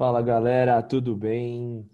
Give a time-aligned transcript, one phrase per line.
[0.00, 1.86] Fala galera, tudo bem?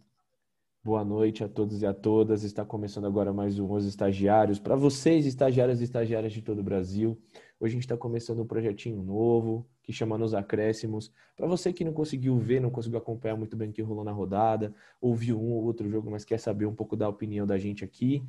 [0.81, 2.45] Boa noite a todos e a todas.
[2.45, 4.61] Está começando agora mais um Os Estagiários.
[4.61, 7.21] Para vocês, estagiários e estagiárias de todo o Brasil,
[7.59, 11.13] hoje a gente está começando um projetinho novo que chama Nos Acréscimos.
[11.37, 14.13] Para você que não conseguiu ver, não conseguiu acompanhar muito bem o que rolou na
[14.13, 17.85] rodada, ouviu um ou outro jogo, mas quer saber um pouco da opinião da gente
[17.85, 18.23] aqui.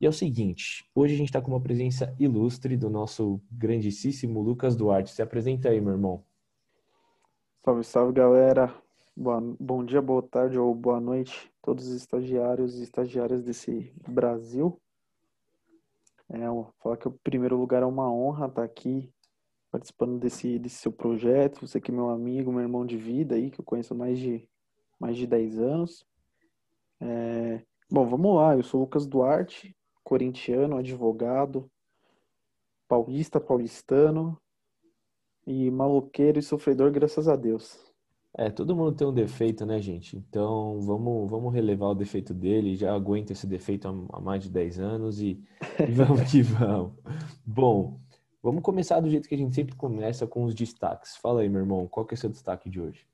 [0.00, 4.42] E é o seguinte, hoje a gente está com uma presença ilustre do nosso grandíssimo
[4.42, 5.12] Lucas Duarte.
[5.12, 6.24] Se apresenta aí, meu irmão.
[7.64, 8.83] Salve, salve, galera.
[9.16, 14.82] Boa, bom dia, boa tarde ou boa noite, todos os estagiários e estagiárias desse Brasil.
[16.28, 16.40] É,
[16.82, 19.08] falar que o primeiro lugar é uma honra estar aqui
[19.70, 21.64] participando desse, desse seu projeto.
[21.64, 24.18] Você que é meu amigo, meu irmão de vida aí, que eu conheço há mais
[24.18, 24.48] de,
[24.98, 26.04] mais de 10 anos.
[27.00, 28.56] É, bom, vamos lá.
[28.56, 31.70] Eu sou Lucas Duarte, corintiano, advogado,
[32.88, 34.36] paulista, paulistano
[35.46, 37.93] e maloqueiro e sofredor, graças a Deus.
[38.36, 40.16] É, todo mundo tem um defeito, né, gente?
[40.16, 42.74] Então, vamos, vamos relevar o defeito dele.
[42.74, 45.40] Já aguento esse defeito há, mais de 10 anos e,
[45.78, 46.94] e vamos que vamos.
[47.46, 48.00] Bom,
[48.42, 51.16] vamos começar do jeito que a gente sempre começa, com os destaques.
[51.16, 53.06] Fala aí, meu irmão, qual que é o seu destaque de hoje?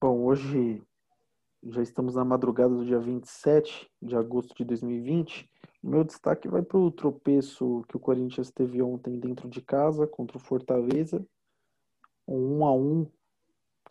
[0.00, 0.80] Bom, hoje
[1.64, 5.50] já estamos na madrugada do dia 27 de agosto de 2020.
[5.82, 10.06] O meu destaque vai para o tropeço que o Corinthians teve ontem dentro de casa
[10.06, 11.26] contra o Fortaleza.
[12.28, 13.06] Um 1 a 1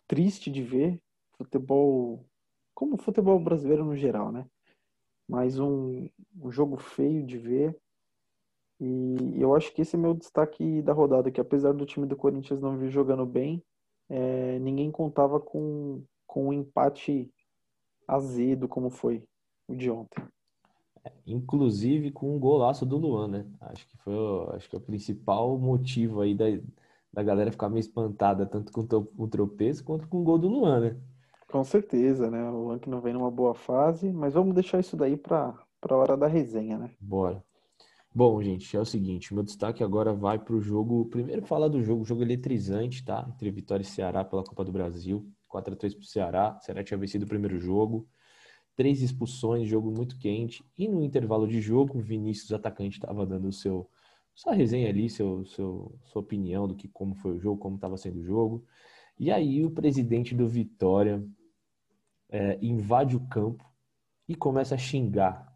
[0.08, 1.00] triste de ver.
[1.36, 2.26] Futebol,
[2.74, 4.44] como futebol brasileiro no geral, né?
[5.28, 6.08] Mas um,
[6.42, 7.78] um jogo feio de ver.
[8.80, 12.16] E eu acho que esse é meu destaque da rodada, que apesar do time do
[12.16, 13.62] Corinthians não vir jogando bem,
[14.08, 17.30] é, ninguém contava com, com um empate
[18.06, 19.22] azedo como foi
[19.68, 20.24] o de ontem.
[21.26, 23.46] Inclusive com um golaço do Luan, né?
[23.60, 24.14] Acho que foi
[24.54, 26.46] acho que é o principal motivo aí da,
[27.12, 30.80] da galera ficar meio espantada, tanto com o tropeço quanto com o gol do Luan,
[30.80, 30.96] né?
[31.50, 32.42] Com certeza, né?
[32.50, 35.54] O Luan que não vem numa boa fase, mas vamos deixar isso daí para
[35.88, 36.90] a hora da resenha, né?
[37.00, 37.42] Bora.
[38.14, 41.06] Bom, gente, é o seguinte, meu destaque agora vai para o jogo.
[41.06, 43.26] Primeiro falar do jogo, jogo eletrizante, tá?
[43.32, 45.30] Entre Vitória e Ceará pela Copa do Brasil.
[45.46, 46.58] 4 a 3 para o Ceará.
[46.60, 48.06] O Ceará tinha vencido o primeiro jogo.
[48.74, 50.64] Três expulsões, jogo muito quente.
[50.76, 53.88] E no intervalo de jogo, o Vinícius, atacante, estava dando o seu
[54.38, 57.96] sua resenha ali, seu, seu, sua opinião do que como foi o jogo, como estava
[57.96, 58.64] sendo o jogo.
[59.18, 61.20] E aí o presidente do Vitória
[62.30, 63.68] é, invade o campo
[64.28, 65.52] e começa a xingar.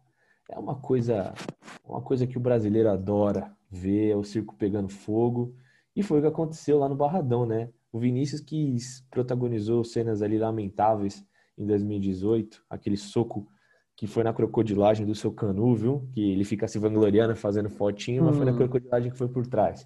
[0.49, 1.33] É uma coisa,
[1.81, 5.55] uma coisa que o brasileiro adora ver, é o circo pegando fogo.
[5.95, 7.71] E foi o que aconteceu lá no Barradão, né?
[7.89, 8.75] O Vinícius que
[9.09, 11.25] protagonizou cenas ali lamentáveis
[11.57, 13.47] em 2018, aquele soco
[13.95, 16.09] que foi na crocodilagem do seu canu, viu?
[16.13, 18.57] Que ele fica se vangloriando fazendo fotinho, mas foi na hum.
[18.57, 19.85] crocodilagem que foi por trás.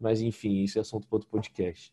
[0.00, 1.92] Mas enfim, isso é assunto para outro podcast.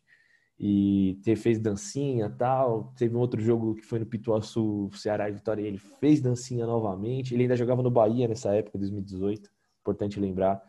[0.59, 2.93] E te, fez dancinha tal.
[2.95, 6.65] Teve um outro jogo que foi no Pituaçu, Ceará e Vitória, e ele fez dancinha
[6.65, 7.33] novamente.
[7.33, 9.49] Ele ainda jogava no Bahia nessa época, 2018,
[9.81, 10.61] importante lembrar.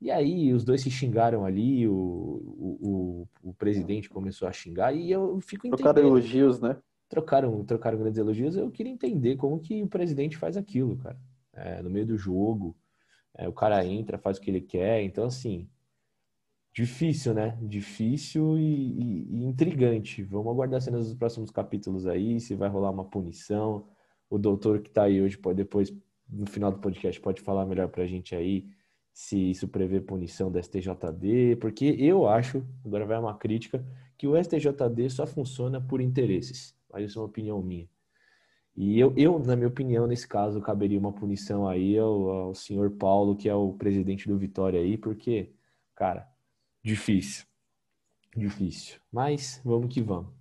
[0.00, 4.92] E aí os dois se xingaram ali, o, o, o, o presidente começou a xingar,
[4.92, 5.84] e eu fico entendendo.
[5.84, 6.76] Trocaram elogios, né?
[7.12, 8.56] Trocaram, trocaram grandes elogios.
[8.56, 11.20] Eu queria entender como que o presidente faz aquilo, cara.
[11.52, 12.74] É, no meio do jogo,
[13.34, 15.02] é, o cara entra, faz o que ele quer.
[15.02, 15.68] Então, assim,
[16.74, 17.58] difícil, né?
[17.60, 20.22] Difícil e, e, e intrigante.
[20.22, 23.86] Vamos aguardar cenas dos próximos capítulos aí, se vai rolar uma punição.
[24.30, 25.94] O doutor que tá aí hoje pode depois,
[26.26, 28.66] no final do podcast, pode falar melhor pra gente aí
[29.12, 33.84] se isso prevê punição da STJD, porque eu acho, agora vai uma crítica,
[34.16, 37.88] que o STJD só funciona por interesses mas isso é uma opinião minha.
[38.74, 42.90] E eu, eu, na minha opinião, nesse caso, caberia uma punição aí ao, ao senhor
[42.92, 45.52] Paulo, que é o presidente do Vitória aí, porque,
[45.94, 46.26] cara,
[46.82, 47.46] difícil.
[48.34, 48.98] Difícil.
[49.12, 50.32] Mas vamos que vamos.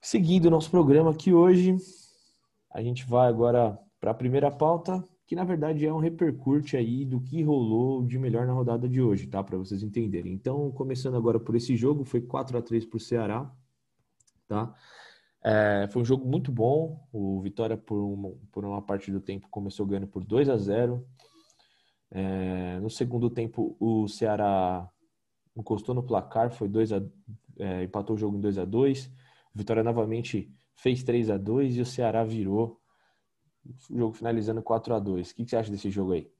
[0.00, 1.76] Seguindo o nosso programa aqui hoje,
[2.72, 7.04] a gente vai agora para a primeira pauta, que na verdade é um repercute aí
[7.04, 9.44] do que rolou de melhor na rodada de hoje, tá?
[9.44, 10.32] Para vocês entenderem.
[10.32, 13.54] Então, começando agora por esse jogo, foi 4 a 3 para o Ceará
[14.48, 14.74] tá?
[15.44, 17.06] É, foi um jogo muito bom.
[17.12, 21.06] O Vitória, por uma, por uma parte do tempo, começou ganhando por 2 a 0
[22.10, 24.88] é, No segundo tempo, o Ceará
[25.56, 27.02] encostou no placar, foi 2 a,
[27.58, 29.06] é, empatou o jogo em 2 a 2
[29.54, 32.80] O Vitória novamente fez 3 a 2 e o Ceará virou.
[33.90, 36.30] O jogo finalizando 4 a 2 O que, que você acha desse jogo aí?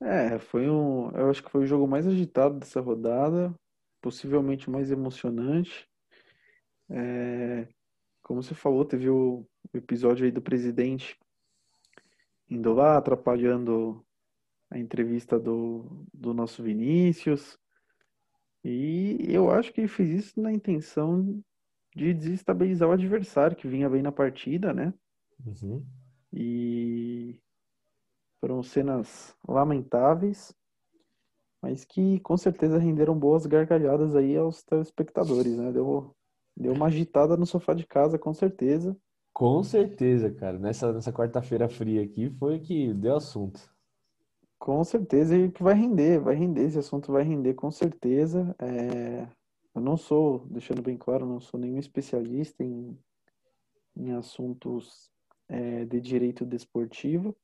[0.00, 1.10] É, foi um.
[1.10, 3.54] Eu acho que foi o jogo mais agitado dessa rodada,
[4.00, 5.88] possivelmente mais emocionante.
[6.92, 7.66] É,
[8.22, 11.18] como você falou, teve o, episódio aí do presidente
[12.48, 14.04] indo lá, atrapalhando
[14.70, 17.58] a entrevista do, do nosso Vinícius.
[18.62, 21.42] E eu acho que ele fez isso na intenção
[21.96, 24.92] de desestabilizar o adversário, que vinha bem na partida, né?
[25.44, 25.84] Uhum.
[26.32, 27.40] E
[28.40, 30.54] foram cenas lamentáveis,
[31.60, 35.72] mas que com certeza renderam boas gargalhadas aí aos telespectadores, né?
[35.72, 36.14] Deu,
[36.56, 38.96] deu uma agitada no sofá de casa, com certeza.
[39.32, 40.58] Com certeza, cara.
[40.58, 43.60] Nessa, nessa quarta-feira fria aqui foi que deu assunto.
[44.58, 48.54] Com certeza, e que vai render, vai render, esse assunto vai render com certeza.
[48.60, 49.26] É,
[49.74, 52.96] eu não sou, deixando bem claro, não sou nenhum especialista em,
[53.96, 55.10] em assuntos
[55.48, 57.34] é, de direito desportivo,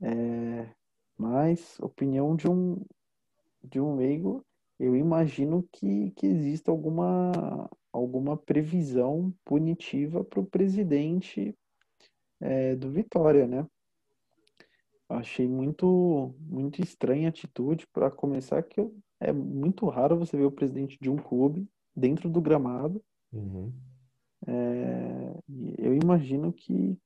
[0.00, 0.68] é,
[1.16, 2.84] mas opinião de um,
[3.62, 4.44] de um leigo,
[4.78, 11.56] eu imagino que, que exista alguma, alguma previsão punitiva para o presidente
[12.40, 13.66] é, do Vitória, né?
[15.08, 20.44] Achei muito, muito estranha a atitude, para começar, que eu, é muito raro você ver
[20.44, 23.02] o presidente de um clube dentro do gramado.
[23.32, 23.72] Uhum.
[24.46, 25.34] É,
[25.78, 26.98] eu imagino que,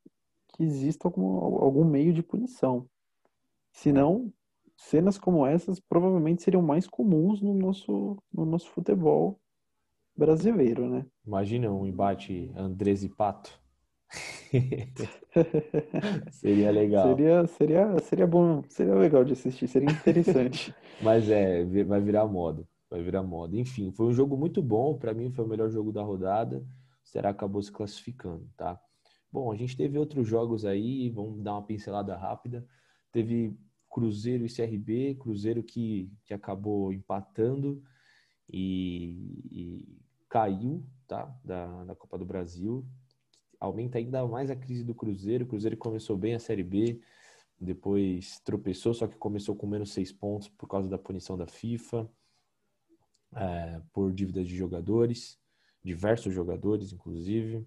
[0.49, 2.89] que exista algum, algum meio de punição.
[3.73, 4.33] Se não,
[4.79, 9.41] cenas como essas provavelmente seriam mais comuns no nosso, no nosso futebol
[10.17, 11.05] brasileiro, né?
[11.27, 13.61] Imagina um embate Andrés e Pato.
[16.31, 17.09] seria legal.
[17.09, 20.75] Seria, seria, seria bom, seria legal de assistir, seria interessante.
[21.03, 23.57] Mas é, vai virar moda, vai virar moda.
[23.57, 26.65] Enfim, foi um jogo muito bom, para mim foi o melhor jogo da rodada.
[27.05, 28.81] Será acabou se classificando, tá?
[29.31, 32.67] Bom, a gente teve outros jogos aí, vamos dar uma pincelada rápida.
[33.13, 33.55] Teve
[33.99, 37.83] Cruzeiro e CRB, Cruzeiro que, que acabou empatando
[38.49, 39.99] e, e
[40.29, 41.25] caiu, tá?
[41.45, 42.87] Da, da Copa do Brasil
[43.61, 45.45] aumenta ainda mais a crise do Cruzeiro.
[45.45, 47.01] O Cruzeiro começou bem a Série B,
[47.61, 52.09] depois tropeçou, só que começou com menos seis pontos por causa da punição da FIFA,
[53.35, 55.39] é, por dívidas de jogadores,
[55.83, 57.67] diversos jogadores, inclusive.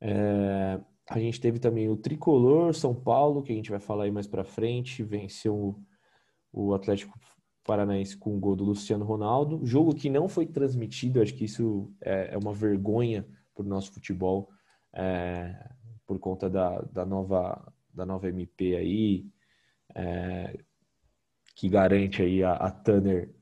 [0.00, 4.12] É, a gente teve também o Tricolor São Paulo, que a gente vai falar aí
[4.12, 5.76] mais para frente, venceu
[6.52, 7.18] o, Atlético
[7.64, 9.66] Paranaense com o gol do Luciano Ronaldo.
[9.66, 13.92] Jogo que não foi transmitido, acho que isso é, é uma vergonha para o nosso
[13.92, 14.50] futebol
[14.94, 15.68] é,
[16.06, 19.26] por conta da, da, nova, da nova MP aí,
[19.96, 20.60] é,
[21.56, 23.34] que garante aí a, a Tanner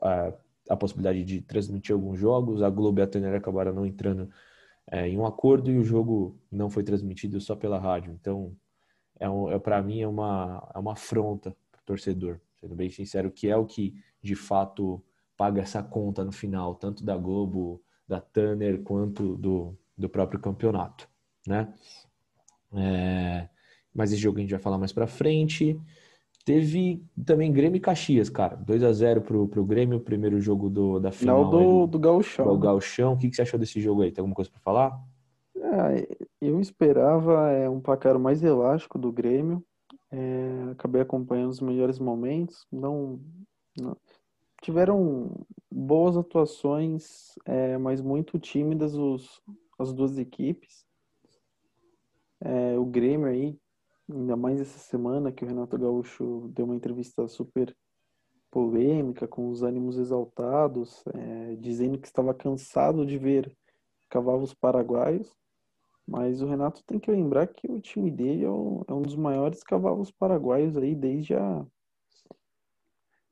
[0.00, 0.32] a,
[0.70, 2.62] a, possibilidade de transmitir alguns jogos.
[2.62, 4.30] A Globo e a Tanner acabaram não entrando
[4.90, 8.12] é, em um acordo e o jogo não foi transmitido só pela rádio.
[8.12, 8.56] Então,
[9.18, 12.90] é, um, é para mim é uma, é uma afronta para o torcedor, sendo bem
[12.90, 15.02] sincero, que é o que de fato
[15.36, 21.08] paga essa conta no final, tanto da Globo, da Tanner, quanto do, do próprio campeonato,
[21.46, 21.72] né?
[22.72, 23.48] É,
[23.94, 25.80] mas esse jogo a gente vai falar mais para frente.
[26.46, 28.54] Teve também Grêmio e Caxias, cara.
[28.54, 31.50] 2 a 0 pro, pro Grêmio, o primeiro jogo do, da final.
[31.50, 32.46] Final do, do Gauchão.
[32.46, 33.14] Do Gauchão.
[33.14, 34.12] O que, que você achou desse jogo aí?
[34.12, 34.96] Tem alguma coisa para falar?
[35.56, 39.60] É, eu esperava é, um placar mais elástico do Grêmio.
[40.08, 42.64] É, acabei acompanhando os melhores momentos.
[42.70, 43.18] Não,
[43.76, 43.96] não,
[44.62, 49.42] tiveram boas atuações, é, mas muito tímidas os,
[49.80, 50.86] as duas equipes.
[52.40, 53.58] É, o Grêmio aí,
[54.10, 57.74] ainda mais essa semana que o Renato Gaúcho deu uma entrevista super
[58.50, 63.54] polêmica, com os ânimos exaltados, é, dizendo que estava cansado de ver
[64.08, 65.34] cavalos paraguaios.
[66.06, 69.16] Mas o Renato tem que lembrar que o time dele é, o, é um dos
[69.16, 71.66] maiores cavalos paraguaios aí desde a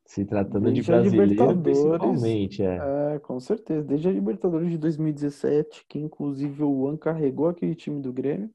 [0.04, 3.14] se tratando Desde de brasileiro, principalmente, é.
[3.14, 3.18] é.
[3.20, 3.82] com certeza.
[3.82, 8.50] Desde a Libertadores de 2017, que inclusive o Juan carregou aquele time do Grêmio.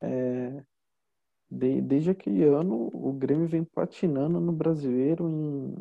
[0.00, 0.62] É,
[1.50, 5.74] de, desde aquele ano, o Grêmio vem patinando no brasileiro em,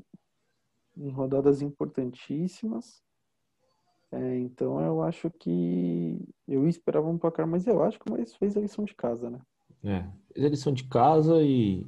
[0.97, 3.03] em rodadas importantíssimas.
[4.11, 8.85] É, então eu acho que eu esperava um placar mais elástico, mas fez a lição
[8.85, 9.41] de casa, né?
[9.83, 11.85] É, fez a lição de casa e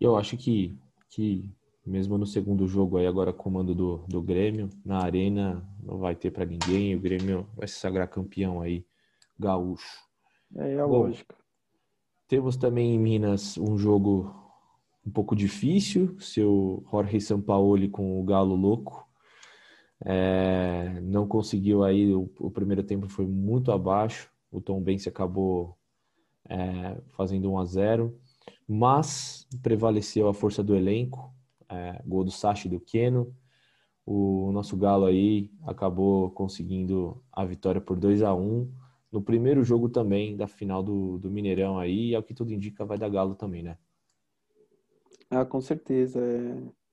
[0.00, 0.76] eu acho que,
[1.08, 1.48] que
[1.86, 6.32] mesmo no segundo jogo aí, agora comando do, do Grêmio, na arena não vai ter
[6.32, 8.84] para ninguém, o Grêmio vai se sagrar campeão aí,
[9.38, 10.04] gaúcho.
[10.56, 11.36] É, é a Bom, lógica.
[12.28, 14.34] Temos também em Minas um jogo
[15.06, 19.06] um pouco difícil, seu Jorge Sampaoli com o Galo louco.
[20.04, 25.78] É, não conseguiu aí, o, o, primeiro tempo foi muito abaixo, o Tom Bense acabou
[26.48, 28.20] é, fazendo 1 a 0
[28.68, 31.32] mas prevaleceu a força do elenco,
[31.68, 33.32] é, gol do Sachi do Keno.
[34.04, 38.68] O nosso Galo aí acabou conseguindo a vitória por 2 a 1
[39.10, 42.84] no primeiro jogo também da final do, do Mineirão aí, e ao que tudo indica
[42.84, 43.78] vai dar Galo também, né?
[45.30, 46.20] Ah, com certeza.
[46.20, 46.86] É...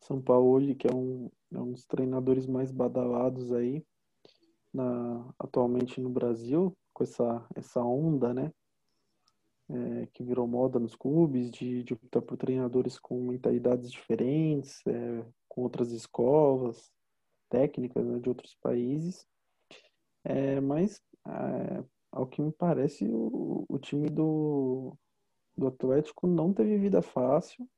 [0.00, 3.84] São Paulo, que é um, é um dos treinadores mais badalados aí
[4.72, 8.52] na, atualmente no Brasil, com essa, essa onda, né?
[9.68, 15.24] É, que virou moda nos clubes, de, de optar por treinadores com mentalidades diferentes, é,
[15.48, 16.90] com outras escolas
[17.48, 19.26] técnicas né, de outros países.
[20.24, 24.96] É, mas, é, ao que me parece, o, o time do,
[25.56, 27.68] do Atlético não teve vida fácil.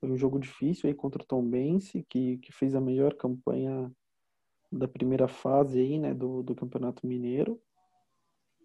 [0.00, 3.90] Foi um jogo difícil aí contra o Tom Bense, que, que fez a melhor campanha
[4.70, 7.60] da primeira fase aí, né, do, do Campeonato Mineiro.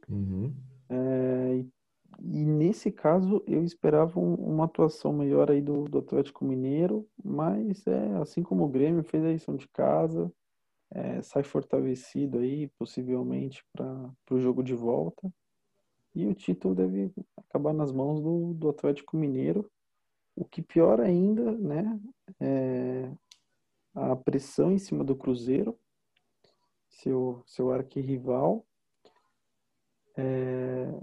[0.08, 0.54] Uhum.
[0.90, 1.72] É, e,
[2.20, 7.88] e, nesse caso eu esperava um, uma atuação melhor aí do, do Atlético Mineiro, mas
[7.88, 10.32] é assim como o Grêmio fez a lição de casa,
[10.94, 15.32] é, sai fortalecido aí, possivelmente, para o jogo de volta.
[16.16, 19.70] E o título deve acabar nas mãos do, do Atlético Mineiro.
[20.36, 22.00] O que pior ainda, né,
[22.40, 23.12] é
[23.96, 25.78] a pressão em cima do Cruzeiro,
[26.90, 28.66] seu, seu arquirrival.
[30.16, 30.94] É,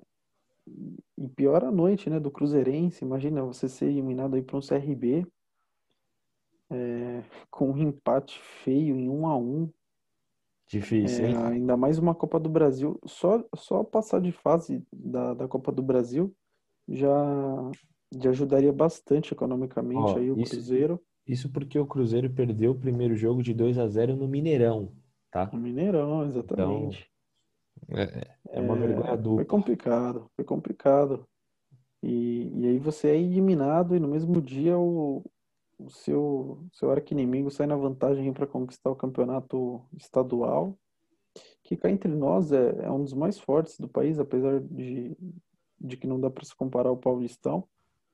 [1.18, 3.04] e pior a noite, né, do Cruzeirense.
[3.04, 5.26] Imagina você ser eliminado aí para um CRB
[6.70, 9.68] é, com um empate feio em um a um.
[10.70, 11.36] Difícil, é, hein?
[11.36, 12.96] Ainda mais uma Copa do Brasil.
[13.04, 16.32] Só, só passar de fase da, da Copa do Brasil
[16.88, 17.10] já,
[18.16, 21.02] já ajudaria bastante economicamente Ó, aí o isso, Cruzeiro.
[21.26, 24.92] Isso porque o Cruzeiro perdeu o primeiro jogo de 2 a 0 no Mineirão,
[25.28, 25.50] tá?
[25.52, 27.10] O Mineirão, exatamente.
[27.88, 29.36] Então, é, é uma vergonha dupla.
[29.38, 31.26] Foi complicado, foi complicado.
[32.00, 35.24] E, e aí você é eliminado e no mesmo dia o,
[35.84, 40.78] o seu, seu arqui-inimigo sai na vantagem para conquistar o campeonato estadual,
[41.62, 45.16] que cá entre nós é, é um dos mais fortes do país, apesar de,
[45.80, 47.64] de que não dá para se comparar ao paulistão.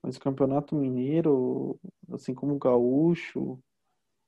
[0.02, 1.78] Mas o campeonato mineiro,
[2.12, 3.58] assim como o gaúcho,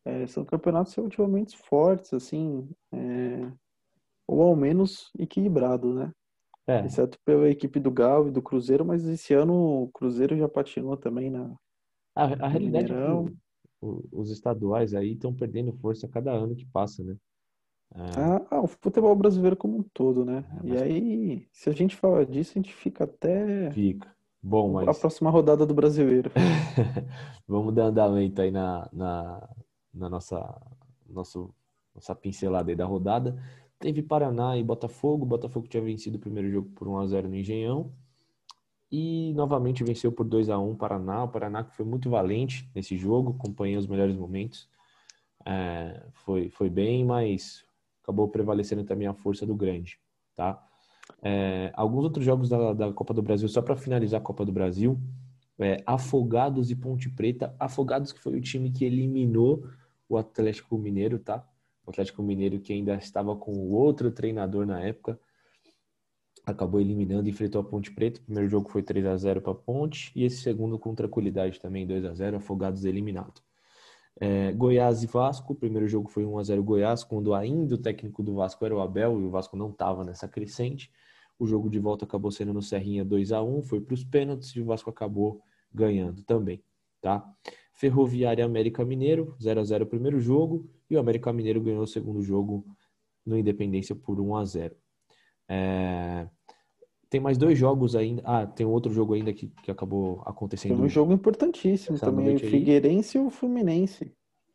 [0.04, 3.52] é, são campeonatos relativamente fortes, assim, é,
[4.26, 6.12] ou ao menos equilibrados, né?
[6.66, 6.85] É.
[6.85, 10.97] Exceto pela equipe do Galo e do Cruzeiro, mas esse ano o Cruzeiro já patinou
[10.97, 11.54] também na,
[12.18, 13.10] A, a realidade é que
[13.80, 17.16] o- os estaduais aí estão perdendo força a cada ano que passa, né?
[17.94, 20.44] É, Ah, ah, o futebol brasileiro como um todo, né?
[20.64, 24.14] É, E mas- aí, se a gente fala disso, a gente fica até fica.
[24.42, 26.30] Bom, a mas próxima rodada do brasileiro.
[27.46, 29.48] vamos dar andamento aí na, na,
[29.92, 30.60] na nossa,
[31.08, 31.54] nosso,
[31.94, 33.37] nossa pincelada aí da rodada.
[33.78, 35.25] Teve Paraná e Botafogo.
[35.25, 37.92] O Botafogo tinha vencido o primeiro jogo por 1 a 0 no Engenhão.
[38.90, 41.25] E novamente venceu por 2 a 1 o Paraná.
[41.25, 44.68] O Paraná que foi muito valente nesse jogo, acompanhei os melhores momentos.
[45.45, 47.64] É, foi, foi bem, mas
[48.02, 49.99] acabou prevalecendo também a força do grande,
[50.35, 50.62] tá?
[51.23, 54.52] É, alguns outros jogos da, da Copa do Brasil, só para finalizar a Copa do
[54.52, 54.99] Brasil,
[55.59, 57.54] é, Afogados e Ponte Preta.
[57.59, 59.68] Afogados que foi o time que eliminou
[60.09, 61.47] o Atlético Mineiro, tá?
[61.85, 65.18] O Atlético Mineiro que ainda estava com o outro treinador na época,
[66.50, 68.21] acabou eliminando enfrentou a Ponte Preta.
[68.21, 71.61] O primeiro jogo foi 3 a 0 para a Ponte e esse segundo com tranquilidade
[71.61, 73.40] também 2 a 0 Afogados eliminado.
[74.21, 77.78] É, Goiás e Vasco, o primeiro jogo foi 1 a 0 Goiás, quando ainda o
[77.78, 80.90] técnico do Vasco era o Abel e o Vasco não estava nessa crescente.
[81.38, 84.50] O jogo de volta acabou sendo no Serrinha 2 a 1 foi para os pênaltis
[84.50, 85.40] e o Vasco acabou
[85.73, 86.62] ganhando também,
[87.00, 87.25] tá?
[87.73, 91.87] Ferroviária América Mineiro, 0 a 0 o primeiro jogo, e o América Mineiro ganhou o
[91.87, 92.67] segundo jogo
[93.25, 94.76] no Independência por 1 a 0
[95.49, 96.28] É,
[97.09, 98.23] Tem mais dois jogos ainda.
[98.25, 100.81] Ah, tem outro jogo ainda que, que acabou acontecendo.
[100.83, 102.37] um jogo importantíssimo Essa também.
[102.37, 102.38] O.
[102.38, 104.12] Figueirense e o Fluminense.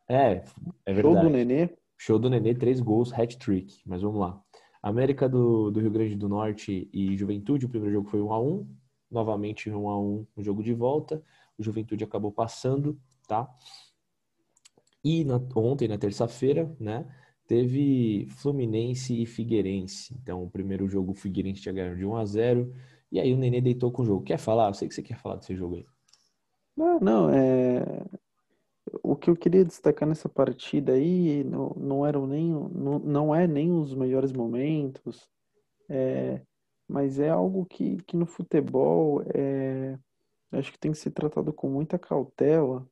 [0.08, 0.44] É,
[0.86, 1.28] é Show verdade.
[1.28, 1.70] do Nenê.
[1.98, 3.82] Show do Nenê, três gols, hat-trick.
[3.86, 4.40] Mas vamos lá.
[4.82, 8.42] América do, do Rio Grande do Norte e Juventude, o primeiro jogo foi 1 a
[8.42, 8.68] 1
[9.10, 11.24] Novamente 1 a 1 no jogo de volta.
[11.58, 13.50] O Juventude acabou passando, tá?
[15.04, 17.06] E na- ontem, na terça-feira, né?
[17.54, 20.12] Teve Fluminense e Figueirense.
[20.20, 22.74] Então, o primeiro jogo o Figueirense tinha ganho de 1 a 0
[23.12, 24.24] E aí o Nenê deitou com o jogo.
[24.24, 24.70] Quer falar?
[24.70, 25.86] Eu sei que você quer falar desse jogo aí.
[26.76, 28.04] Não, não, é...
[29.04, 33.46] O que eu queria destacar nessa partida aí não, não eram nem, não, não é
[33.46, 35.30] nem os melhores momentos,
[35.88, 36.42] é,
[36.88, 39.98] mas é algo que, que no futebol é,
[40.52, 42.88] acho que tem que ser tratado com muita cautela,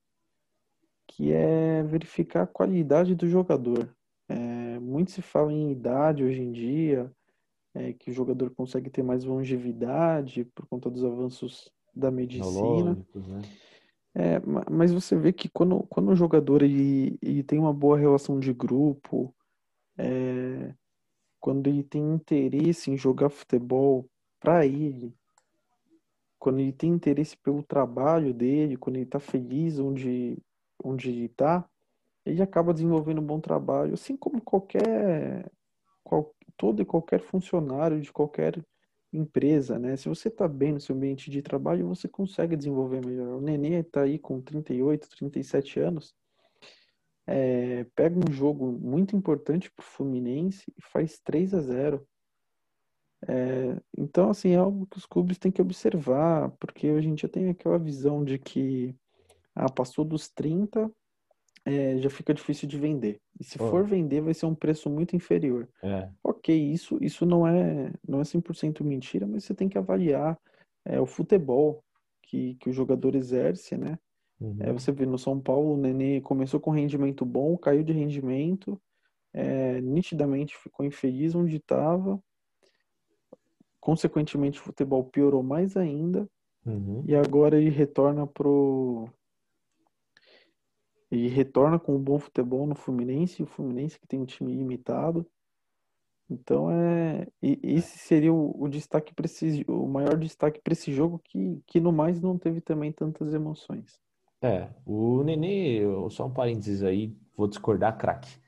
[1.08, 3.92] que é verificar a qualidade do jogador.
[4.32, 7.12] É, muito se fala em idade hoje em dia,
[7.74, 12.96] é, que o jogador consegue ter mais longevidade por conta dos avanços da medicina.
[12.96, 13.42] Né?
[14.14, 17.98] É, ma- mas você vê que quando, quando o jogador ele, ele tem uma boa
[17.98, 19.34] relação de grupo,
[19.98, 20.74] é,
[21.40, 24.08] quando ele tem interesse em jogar futebol
[24.40, 25.14] para ele,
[26.38, 30.38] quando ele tem interesse pelo trabalho dele, quando ele está feliz onde,
[30.84, 31.70] onde ele está,
[32.26, 35.52] ele acaba desenvolvendo um bom trabalho, assim como qualquer,
[36.04, 38.64] qual, todo e qualquer funcionário de qualquer
[39.14, 39.98] empresa, né?
[39.98, 43.38] Se você está bem no seu ambiente de trabalho, você consegue desenvolver melhor.
[43.38, 46.16] O Nenê está aí com 38, 37 anos,
[47.28, 52.08] é, pega um jogo muito importante para o Fluminense e faz 3 a 0.
[53.28, 57.30] É, então, assim, é algo que os clubes têm que observar, porque hoje em dia
[57.30, 58.96] tem aquela visão de que
[59.56, 60.92] ah, passou dos 30,
[61.66, 63.20] é, já fica difícil de vender.
[63.40, 63.70] E se oh.
[63.70, 65.68] for vender, vai ser um preço muito inferior.
[65.84, 66.10] É.
[66.24, 70.40] Ok, isso, isso não é não é 100% mentira, mas você tem que avaliar
[70.86, 71.84] é, o futebol
[72.24, 74.00] que, que o jogador exerce, né?
[74.40, 74.58] Uhum.
[74.60, 78.82] É, você vê no São Paulo, o Nenê começou com rendimento bom, caiu de rendimento,
[79.34, 82.20] é, nitidamente ficou infeliz onde estava.
[83.80, 86.28] Consequentemente, o futebol piorou mais ainda.
[86.66, 87.04] Uhum.
[87.08, 89.10] E agora ele retorna pro
[91.12, 95.28] e retorna com um bom futebol no Fluminense, o Fluminense que tem um time limitado.
[96.30, 99.28] Então é esse seria o, o destaque para
[99.68, 104.00] o maior destaque para esse jogo que, que no mais não teve também tantas emoções.
[104.42, 108.40] É, o Nenê, só um parênteses aí, vou discordar, craque.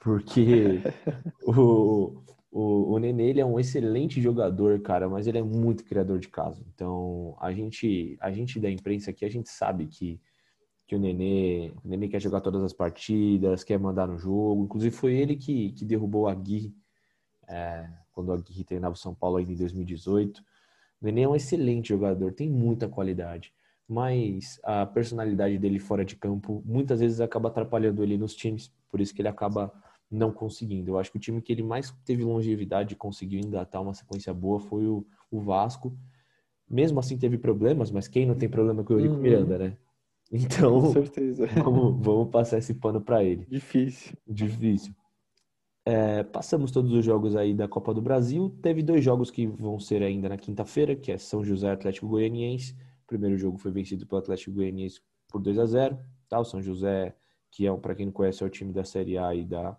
[0.00, 0.80] Porque
[1.42, 6.18] o, o, o Nenê ele é um excelente jogador, cara, mas ele é muito criador
[6.18, 6.64] de caso.
[6.74, 10.20] Então, a gente, a gente da imprensa aqui, a gente sabe que
[10.92, 14.64] que o Nenê, o Nenê quer jogar todas as partidas, quer mandar no jogo.
[14.64, 16.74] Inclusive foi ele que, que derrubou a Gui
[17.48, 20.40] é, quando a Gui treinava o São Paulo ainda em 2018.
[21.00, 23.54] O Nenê é um excelente jogador, tem muita qualidade,
[23.88, 29.00] mas a personalidade dele fora de campo muitas vezes acaba atrapalhando ele nos times, por
[29.00, 29.72] isso que ele acaba
[30.10, 30.90] não conseguindo.
[30.90, 34.34] Eu acho que o time que ele mais teve longevidade e conseguiu engatar uma sequência
[34.34, 35.96] boa foi o, o Vasco.
[36.68, 39.20] Mesmo assim teve problemas, mas quem não tem problema com o Eurico uhum.
[39.22, 39.76] Miranda, né?
[40.32, 41.46] Então, Com certeza.
[41.62, 43.44] Vamos, vamos passar esse pano para ele.
[43.44, 44.16] Difícil.
[44.26, 44.94] Difícil.
[45.84, 48.56] É, passamos todos os jogos aí da Copa do Brasil.
[48.62, 52.72] Teve dois jogos que vão ser ainda na quinta-feira, que é São José Atlético Goianiense.
[53.04, 56.38] O primeiro jogo foi vencido pelo Atlético Goianiense por 2 a 0 tá?
[56.40, 57.14] O São José,
[57.50, 59.76] que é, para quem não conhece, é o time da Série A e da,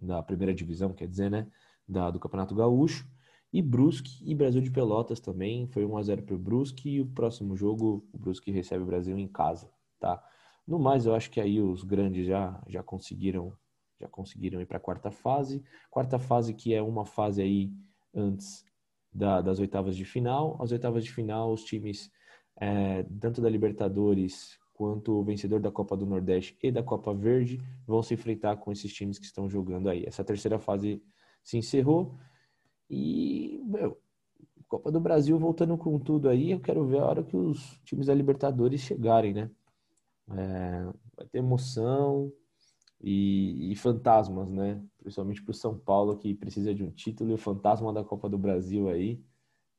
[0.00, 1.46] da primeira divisão, quer dizer, né?
[1.86, 3.06] Da, do Campeonato Gaúcho.
[3.52, 5.66] E Brusque e Brasil de Pelotas também.
[5.66, 6.90] Foi 1 a 0 para o Brusque.
[6.90, 10.22] E o próximo jogo, o Brusque recebe o Brasil em casa, tá?
[10.66, 13.52] No mais, eu acho que aí os grandes já, já conseguiram
[14.00, 15.62] já conseguiram ir para a quarta fase.
[15.90, 17.70] Quarta fase que é uma fase aí
[18.14, 18.64] antes
[19.12, 20.56] da, das oitavas de final.
[20.60, 22.10] As oitavas de final, os times
[22.56, 27.60] é, tanto da Libertadores quanto o vencedor da Copa do Nordeste e da Copa Verde
[27.86, 30.04] vão se enfrentar com esses times que estão jogando aí.
[30.06, 31.02] Essa terceira fase
[31.42, 32.18] se encerrou
[32.90, 34.00] e, meu,
[34.68, 38.06] Copa do Brasil voltando com tudo aí, eu quero ver a hora que os times
[38.06, 39.50] da Libertadores chegarem, né?
[40.30, 40.84] É,
[41.16, 42.32] vai ter emoção
[43.00, 44.80] e, e fantasmas, né?
[44.98, 48.28] Principalmente para o São Paulo, que precisa de um título, e o fantasma da Copa
[48.28, 49.20] do Brasil aí,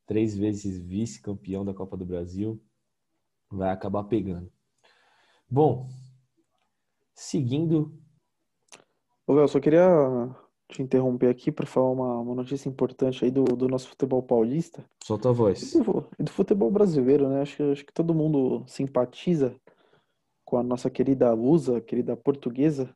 [0.05, 2.61] três vezes vice-campeão da Copa do Brasil,
[3.49, 4.51] vai acabar pegando.
[5.49, 5.89] Bom,
[7.13, 7.93] seguindo.
[9.27, 10.35] Ô, eu só queria
[10.71, 14.83] te interromper aqui para falar uma, uma notícia importante aí do, do nosso futebol paulista.
[15.03, 15.73] Solta a voz.
[15.73, 17.41] E do, e do futebol brasileiro, né?
[17.41, 19.55] Acho que, acho que todo mundo simpatiza
[20.45, 22.89] com a nossa querida Lusa, querida portuguesa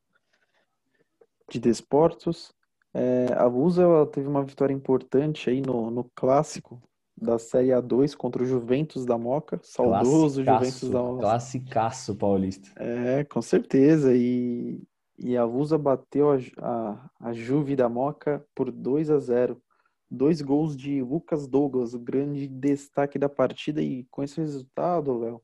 [1.50, 2.54] de desportos.
[2.94, 6.82] É, a Lusa ela teve uma vitória importante aí no, no clássico
[7.18, 11.22] da Série A2 contra o Juventus da Moca, saudoso Juventus da Moca.
[11.22, 12.70] Classicaço paulista.
[12.76, 14.14] É, com certeza.
[14.16, 14.82] E,
[15.18, 19.62] e a Lusa bateu a, a, a Juve da Moca por 2 a 0
[20.10, 23.82] Dois gols de Lucas Douglas, o grande destaque da partida.
[23.82, 25.42] E com esse resultado, Léo,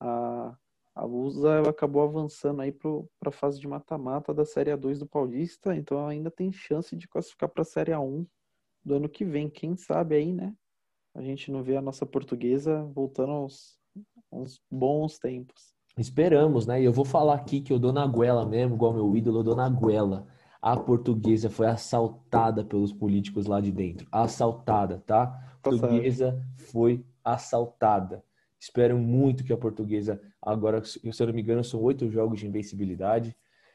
[0.00, 0.56] a,
[0.94, 2.90] a Lusa ela acabou avançando aí para
[3.26, 5.76] a fase de mata-mata da Série A2 do Paulista.
[5.76, 8.26] Então ela ainda tem chance de classificar para a Série A1
[8.84, 9.48] do ano que vem.
[9.48, 10.54] Quem sabe aí, né?
[11.14, 13.78] A gente não vê a nossa portuguesa voltando aos,
[14.30, 15.72] aos bons tempos.
[15.98, 16.80] Esperamos, né?
[16.80, 19.44] E eu vou falar aqui que eu dou na goela mesmo, igual meu ídolo, eu
[19.44, 20.26] dou na goela.
[20.62, 24.06] A portuguesa foi assaltada pelos políticos lá de dentro.
[24.12, 25.22] Assaltada, tá?
[25.22, 28.22] A portuguesa foi assaltada.
[28.58, 32.46] Espero muito que a portuguesa, agora, se eu não me engano, são oito jogos de
[32.46, 33.34] invencibilidade.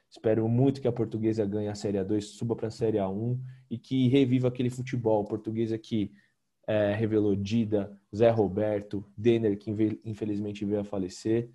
[0.10, 3.78] Espero muito que a portuguesa ganhe a Série A2, suba para a Série A1 e
[3.78, 5.26] que reviva aquele futebol.
[5.26, 6.12] Portuguesa que
[6.68, 9.72] é, revelou Dida, Zé Roberto, Denner, que
[10.06, 11.50] infelizmente veio a falecer.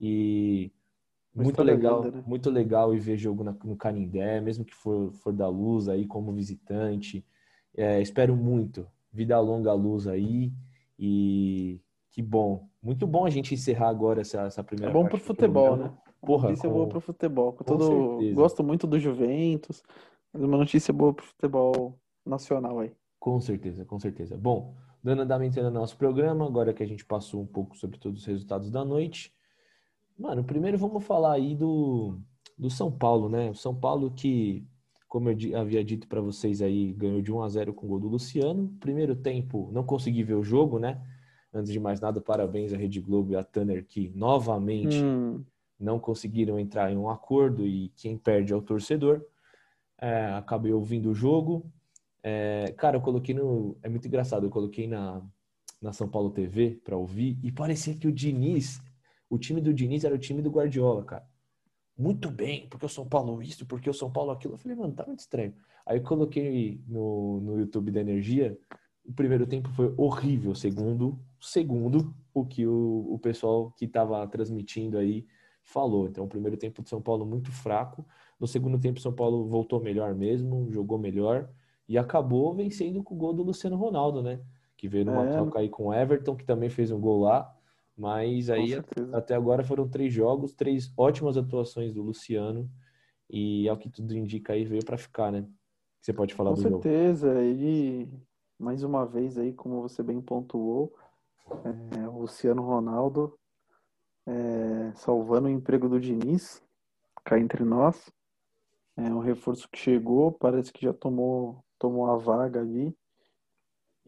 [0.00, 0.72] E
[1.34, 2.24] muito legal, linda, né?
[2.26, 6.32] muito legal ir ver jogo no Canindé, mesmo que for, for da Luz aí como
[6.32, 7.24] visitante.
[7.76, 8.86] É, espero muito.
[9.12, 10.52] Vida longa a Luz aí.
[10.98, 11.80] E
[12.10, 12.68] que bom.
[12.82, 15.92] Muito bom a gente encerrar agora essa, essa primeira É bom pro futebol, né?
[16.20, 17.52] Porra, notícia com- boa pro futebol.
[17.52, 18.34] Com com todo...
[18.34, 19.82] Gosto muito do Juventus,
[20.32, 22.92] mas uma notícia boa pro futebol nacional aí.
[23.20, 24.36] Com certeza, com certeza.
[24.36, 28.20] Bom, dando andamento no nosso programa, agora que a gente passou um pouco sobre todos
[28.20, 29.32] os resultados da noite.
[30.18, 32.18] Mano, primeiro vamos falar aí do,
[32.56, 33.50] do São Paulo, né?
[33.50, 34.66] O São Paulo que,
[35.06, 38.00] como eu havia dito para vocês aí, ganhou de 1 a 0 com o gol
[38.00, 38.68] do Luciano.
[38.80, 41.00] Primeiro tempo, não consegui ver o jogo, né?
[41.54, 45.44] Antes de mais nada, parabéns à Rede Globo e à Tanner que novamente Hum,
[45.78, 49.24] não conseguiram entrar em um acordo e quem perde é o torcedor.
[50.00, 51.64] É, acabei ouvindo o jogo.
[52.22, 53.76] É, cara, eu coloquei no.
[53.82, 55.22] É muito engraçado, eu coloquei na,
[55.80, 58.80] na São Paulo TV pra ouvir e parecia que o Diniz,
[59.30, 61.26] o time do Diniz era o time do Guardiola, cara.
[61.96, 64.54] Muito bem, porque o São Paulo isso, porque o São Paulo aquilo.
[64.54, 65.54] Eu falei, mano, tá muito estranho.
[65.84, 68.56] Aí eu coloquei no, no YouTube da Energia.
[69.04, 74.96] O primeiro tempo foi horrível, segundo, segundo o que o, o pessoal que estava transmitindo
[74.98, 75.26] aí
[75.62, 76.06] falou.
[76.06, 78.06] Então, o primeiro tempo de São Paulo muito fraco.
[78.38, 81.50] No segundo tempo, São Paulo voltou melhor mesmo, jogou melhor
[81.88, 84.40] e acabou vencendo com o gol do Luciano Ronaldo, né?
[84.76, 85.32] Que veio numa É.
[85.32, 87.52] troca aí com o Everton, que também fez um gol lá.
[87.98, 88.74] Mas aí
[89.12, 92.70] até agora foram três jogos, três ótimas atuações do Luciano.
[93.28, 95.46] E ao que tudo indica aí, veio para ficar, né?
[96.00, 96.82] Você pode falar Com do jogo.
[96.82, 98.08] certeza, ele,
[98.58, 100.94] mais uma vez aí, como você bem pontuou,
[101.64, 103.38] é, o Luciano Ronaldo
[104.26, 106.62] é, salvando o emprego do Diniz,
[107.24, 108.10] cá entre nós.
[108.96, 112.96] É um reforço que chegou, parece que já tomou, tomou a vaga ali.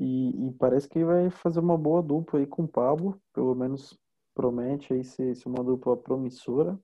[0.02, 3.98] E, e parece que vai fazer uma boa dupla aí com o Pablo, pelo menos
[4.34, 6.78] promete aí ser, ser uma dupla promissora.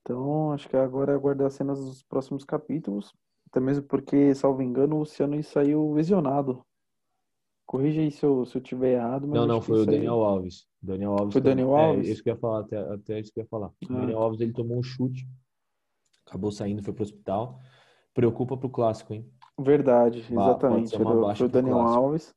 [0.00, 3.12] Então, acho que agora é aguardar as cenas dos próximos capítulos.
[3.50, 6.64] Até mesmo porque, salvo engano, o Luciano saiu lesionado.
[7.66, 10.66] Corrija aí se eu, se eu tiver errado, Não, não, foi o Daniel Alves.
[10.82, 11.32] Daniel Alves.
[11.34, 12.08] Foi também- Daniel é, Alves?
[12.08, 13.68] isso que eu ia falar, até, até isso que eu ia falar.
[13.68, 14.00] O Ah.
[14.00, 15.28] Daniel Alves, ele tomou um chute,
[16.26, 17.60] acabou saindo, foi pro hospital.
[18.14, 19.30] Preocupa pro clássico, hein?
[19.62, 20.94] Verdade, exatamente.
[20.94, 21.98] Era o- foi Daniel clássico.
[22.02, 22.34] Alves.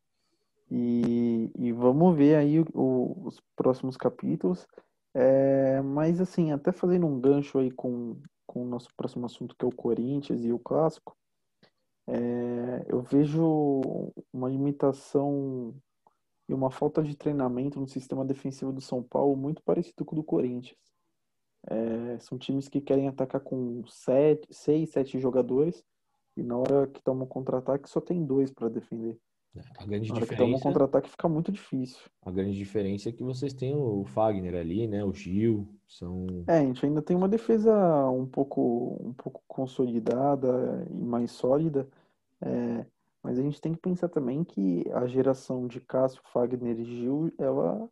[0.69, 4.67] E, e vamos ver aí o- o- os próximos capítulos.
[5.13, 9.63] É, mas assim, até fazendo um gancho aí com, com o nosso próximo assunto, que
[9.63, 11.15] é o Corinthians e o Clássico,
[12.07, 13.91] é, eu vejo
[14.33, 15.73] uma limitação
[16.49, 20.19] e uma falta de treinamento no sistema defensivo do São Paulo muito parecido com o
[20.19, 20.77] do Corinthians.
[21.67, 25.83] É, são times que querem atacar com sete, seis, sete jogadores
[26.35, 29.19] e na hora que tomam contra-ataque só tem dois para defender.
[29.77, 32.01] A grande Na hora que tomam diferença, contra-ataque fica muito difícil.
[32.23, 35.03] a grande diferença é que vocês têm o Fagner ali, né?
[35.05, 37.71] O Gil, são É, a gente ainda tem uma defesa
[38.09, 41.87] um pouco, um pouco consolidada e mais sólida,
[42.41, 42.85] é,
[43.21, 47.31] mas a gente tem que pensar também que a geração de Cássio, Fagner e Gil,
[47.37, 47.87] ela,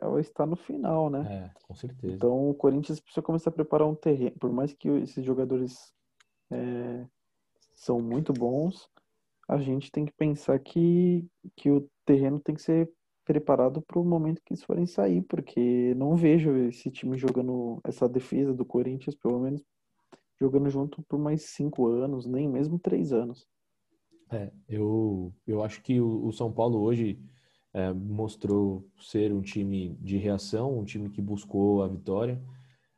[0.00, 1.50] ela está no final, né?
[1.54, 2.14] É, com certeza.
[2.14, 4.36] Então o Corinthians precisa começar a preparar um terreno.
[4.40, 5.92] Por mais que esses jogadores
[6.50, 7.06] é,
[7.82, 8.88] são muito bons,
[9.48, 12.88] a gente tem que pensar que, que o terreno tem que ser
[13.24, 18.08] preparado para o momento que eles forem sair, porque não vejo esse time jogando, essa
[18.08, 19.60] defesa do Corinthians, pelo menos,
[20.40, 23.46] jogando junto por mais cinco anos, nem mesmo três anos.
[24.30, 27.18] É, eu, eu acho que o, o São Paulo hoje
[27.74, 32.40] é, mostrou ser um time de reação, um time que buscou a vitória.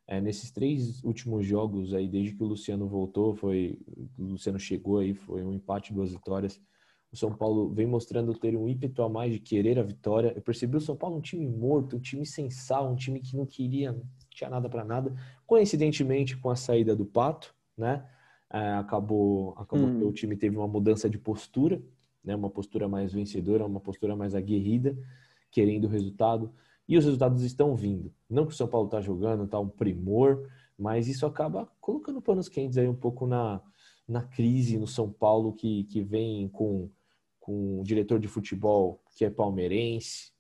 [0.07, 3.79] É, nesses três últimos jogos aí, desde que o Luciano voltou, foi
[4.19, 6.61] o Luciano chegou aí, foi um empate, duas vitórias.
[7.11, 10.33] O São Paulo vem mostrando ter um ímpeto a mais de querer a vitória.
[10.35, 13.37] Eu percebi o São Paulo um time morto, um time sem sal, um time que
[13.37, 15.15] não queria, não tinha nada para nada.
[15.47, 18.05] Coincidentemente, com a saída do Pato, né?
[18.53, 19.99] É, acabou, acabou Hum.
[19.99, 21.81] que o time teve uma mudança de postura,
[22.23, 22.35] né?
[22.35, 24.99] Uma postura mais vencedora, uma postura mais aguerrida,
[25.51, 26.53] querendo o resultado.
[26.89, 28.13] E os resultados estão vindo.
[28.29, 32.49] Não que o São Paulo está jogando, tá um primor, mas isso acaba colocando panos
[32.49, 33.63] quentes aí um pouco na,
[34.07, 36.91] na crise no São Paulo que, que vem com,
[37.41, 40.33] com o diretor de futebol que é palmeirense,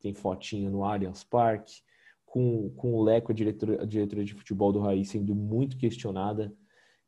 [0.00, 1.82] tem fotinho no Allianz Parque,
[2.24, 6.54] com, com o Leco, a diretora, a diretora de futebol do Raiz, sendo muito questionada.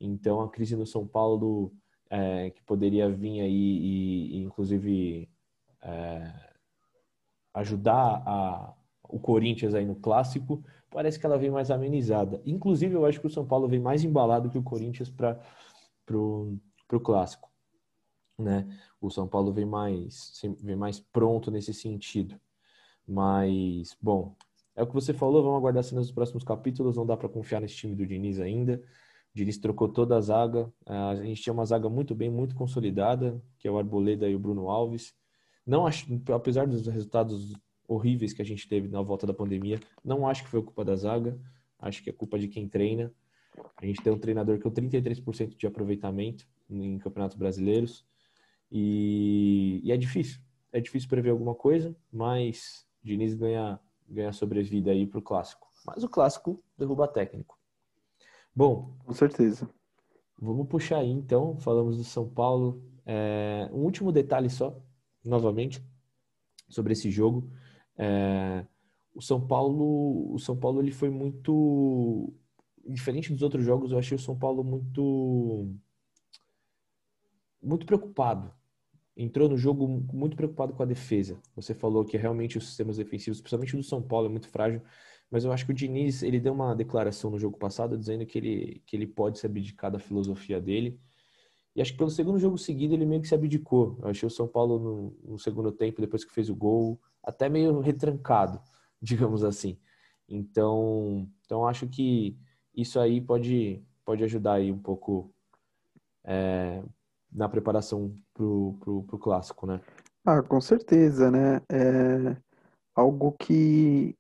[0.01, 1.73] Então, a crise no São Paulo,
[2.11, 5.31] é, que poderia vir aí e, e inclusive,
[5.81, 6.51] é,
[7.55, 8.75] ajudar a,
[9.13, 12.41] o Corinthians aí no clássico, parece que ela vem mais amenizada.
[12.45, 15.39] Inclusive, eu acho que o São Paulo vem mais embalado que o Corinthians para
[16.17, 17.51] o clássico.
[18.39, 18.67] Né?
[19.01, 22.41] O São Paulo vem mais, vem mais pronto nesse sentido.
[23.07, 24.35] Mas, bom,
[24.75, 27.61] é o que você falou, vamos aguardar cenas dos próximos capítulos, não dá para confiar
[27.61, 28.83] nesse time do Diniz ainda.
[29.35, 33.43] O Diniz trocou toda a zaga, a gente tinha uma zaga muito bem, muito consolidada,
[33.59, 35.15] que é o Arboleda e o Bruno Alves.
[35.67, 35.85] Não
[36.35, 37.53] apesar dos resultados
[37.93, 40.97] horríveis que a gente teve na volta da pandemia, não acho que foi culpa da
[40.97, 41.39] zaga.
[41.79, 43.13] Acho que é culpa de quem treina.
[43.77, 48.07] A gente tem um treinador com 33% de aproveitamento em campeonatos brasileiros.
[48.71, 50.41] E, e, é difícil.
[50.73, 53.79] É difícil prever alguma coisa, mas Diniz ganha,
[54.09, 55.69] ganha sobrevida aí para o clássico.
[55.85, 57.59] Mas o clássico derruba técnico.
[58.55, 58.97] Bom.
[59.05, 59.69] Com certeza.
[60.41, 61.57] Vamos puxar aí então.
[61.59, 62.83] Falamos do São Paulo.
[63.05, 64.81] É, um último detalhe só,
[65.25, 65.85] novamente,
[66.69, 67.51] sobre esse jogo.
[67.97, 68.67] É,
[69.15, 72.33] o São Paulo, o São Paulo ele foi muito
[72.87, 73.93] diferente dos outros jogos.
[73.93, 75.69] Eu achei o São Paulo muito
[77.63, 78.53] muito preocupado.
[79.17, 81.41] Entrou no jogo muito preocupado com a defesa.
[81.55, 84.83] Você falou que realmente os sistemas defensivos, principalmente do São Paulo, é muito frágil.
[85.31, 88.39] Mas eu acho que o Diniz ele deu uma declaração no jogo passado dizendo que
[88.39, 91.01] ele, que ele pode se abdicar da filosofia dele.
[91.75, 93.99] E acho que pelo segundo jogo seguido ele meio que se abdicou.
[94.03, 97.49] Eu achei o São Paulo no, no segundo tempo, depois que fez o gol, até
[97.49, 98.61] meio retrancado.
[99.03, 99.77] digamos assim.
[100.29, 102.39] Então, então acho que
[102.75, 105.35] isso aí pode, pode ajudar aí um pouco
[106.25, 106.83] é,
[107.31, 109.81] na preparação pro, pro, pro clássico, né?
[110.25, 111.61] Ah, com certeza, né?
[111.69, 112.37] É
[112.95, 114.17] algo que,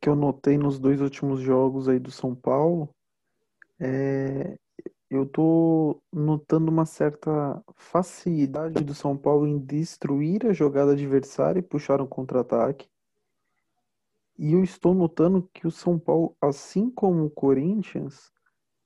[0.00, 2.88] que eu notei nos dois últimos jogos aí do São Paulo,
[3.78, 4.56] é,
[5.14, 11.62] eu tô notando uma certa facilidade do São Paulo em destruir a jogada adversária e
[11.62, 12.88] puxar um contra-ataque.
[14.38, 18.32] E eu estou notando que o São Paulo, assim como o Corinthians,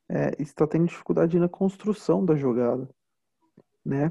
[0.08, 2.88] é, está tendo dificuldade na construção da jogada,
[3.84, 4.10] né?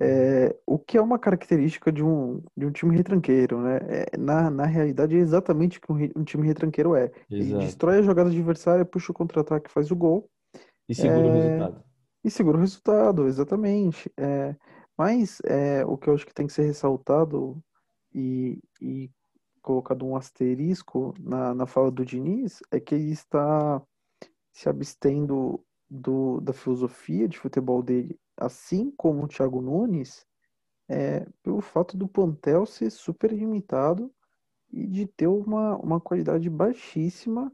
[0.00, 3.78] É, o que é uma característica de um, de um time retranqueiro, né?
[3.88, 7.10] É, na, na realidade, é exatamente o que um, um time retranqueiro é.
[7.30, 10.28] Ele destrói a jogada adversária, puxa o contra-ataque, faz o gol.
[10.88, 11.84] E segura o é, resultado.
[12.24, 14.12] E segura o resultado, exatamente.
[14.16, 14.56] É,
[14.96, 17.62] mas é, o que eu acho que tem que ser ressaltado
[18.14, 19.10] e, e
[19.60, 23.82] colocado um asterisco na, na fala do Diniz é que ele está
[24.52, 30.26] se abstendo do, da filosofia de futebol dele, assim como o Thiago Nunes,
[30.88, 34.12] é, pelo fato do plantel ser super limitado
[34.70, 37.52] e de ter uma, uma qualidade baixíssima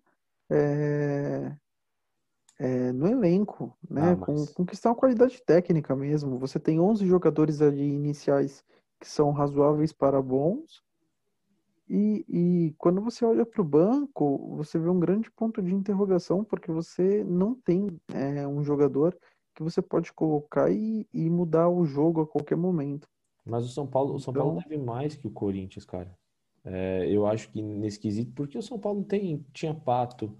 [0.50, 1.54] é,
[2.58, 4.12] é, no elenco, né?
[4.12, 4.50] Ah, mas...
[4.52, 6.38] com, questão de qualidade técnica mesmo.
[6.38, 8.64] Você tem 11 jogadores ali iniciais
[9.00, 10.82] que são razoáveis para bons,
[11.88, 16.44] e, e quando você olha para o banco, você vê um grande ponto de interrogação,
[16.44, 19.16] porque você não tem é, um jogador
[19.54, 23.08] que você pode colocar e, e, mudar o jogo a qualquer momento.
[23.44, 24.44] Mas o São Paulo, o São então...
[24.44, 26.14] Paulo deve mais que o Corinthians, cara.
[26.62, 30.36] É, eu acho que nesse quesito, porque o São Paulo tem, tinha Pato,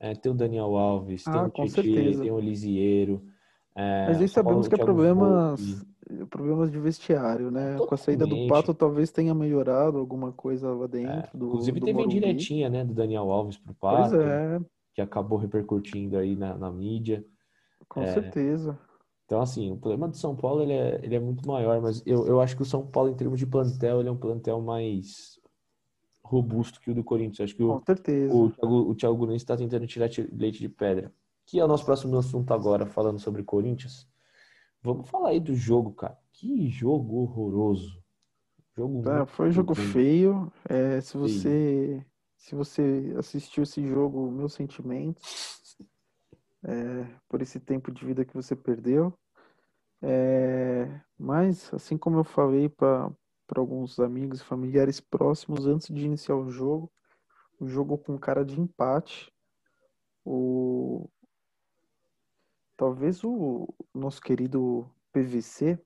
[0.00, 3.22] é, tem o Daniel Alves, ah, tem o Titi, tem o Lisieiro.
[3.74, 5.86] É, Mas aí sabemos que é problemas,
[6.30, 7.76] problemas de vestiário, né?
[7.76, 7.88] Totalmente.
[7.88, 11.12] Com a saída do Pato talvez tenha melhorado alguma coisa lá dentro.
[11.12, 12.14] É, do, inclusive do teve Morumbi.
[12.14, 14.16] diretinha, né, do Daniel Alves pro Pato.
[14.20, 14.60] É.
[14.94, 17.24] Que acabou repercutindo aí na, na mídia.
[17.88, 18.78] Com é, certeza.
[19.24, 22.26] Então, assim, o problema do São Paulo ele é, ele é muito maior, mas eu,
[22.26, 25.37] eu acho que o São Paulo, em termos de plantel, ele é um plantel mais
[26.28, 27.48] robusto que o do Corinthians.
[27.48, 31.12] Acho que o, o, Thiago, o Thiago Nunes está tentando tirar leite de pedra
[31.48, 34.06] que é o nosso próximo assunto agora, falando sobre Corinthians.
[34.82, 36.16] Vamos falar aí do jogo, cara.
[36.30, 38.04] Que jogo horroroso.
[38.76, 39.86] Jogo é, foi um jogo bem.
[39.86, 40.52] feio.
[40.68, 42.04] É, se você
[42.36, 45.78] se você assistiu esse jogo, meus sentimentos
[46.62, 49.12] é, por esse tempo de vida que você perdeu.
[50.02, 53.10] É, mas, assim como eu falei para
[53.56, 56.90] alguns amigos e familiares próximos antes de iniciar o jogo,
[57.60, 59.32] o jogo com cara de empate.
[60.24, 61.08] O,
[62.78, 65.76] Talvez o nosso querido PVC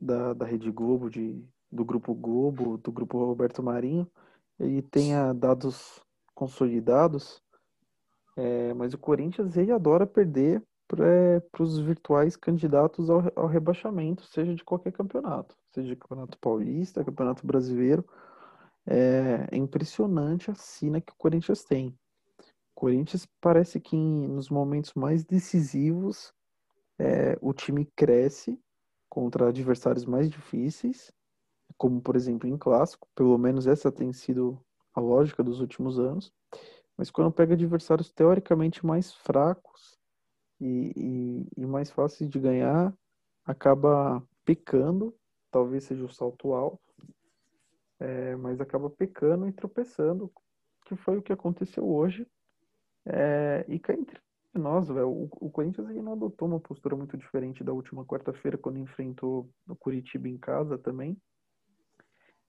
[0.00, 1.40] da, da Rede Globo, de,
[1.70, 4.10] do Grupo Globo, do Grupo Roberto Marinho,
[4.58, 6.02] ele tenha dados
[6.34, 7.40] consolidados,
[8.36, 14.54] é, mas o Corinthians ele adora perder para os virtuais candidatos ao, ao rebaixamento, seja
[14.54, 18.04] de qualquer campeonato, seja de campeonato paulista, campeonato brasileiro.
[18.86, 21.98] É, é impressionante a sina que o Corinthians tem.
[22.74, 26.32] Corinthians parece que nos momentos mais decisivos
[26.98, 28.60] é, o time cresce
[29.08, 31.10] contra adversários mais difíceis,
[31.76, 34.60] como por exemplo em clássico, pelo menos essa tem sido
[34.94, 36.32] a lógica dos últimos anos.
[36.96, 39.95] Mas quando pega adversários teoricamente mais fracos
[40.60, 42.92] e, e, e mais fáceis de ganhar,
[43.44, 45.14] acaba pecando,
[45.50, 46.80] talvez seja o salto alto,
[47.98, 50.32] é, mas acaba pecando e tropeçando,
[50.84, 52.26] que foi o que aconteceu hoje
[53.06, 54.20] é, e cá entre
[54.52, 59.50] nós, o, o Corinthians não adotou uma postura muito diferente da última quarta-feira, quando enfrentou
[59.68, 61.16] o Curitiba em casa também.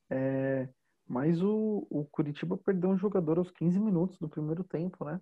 [0.10, 0.70] É,
[1.06, 5.22] mas o, o Curitiba perdeu um jogador aos 15 minutos do primeiro tempo, né?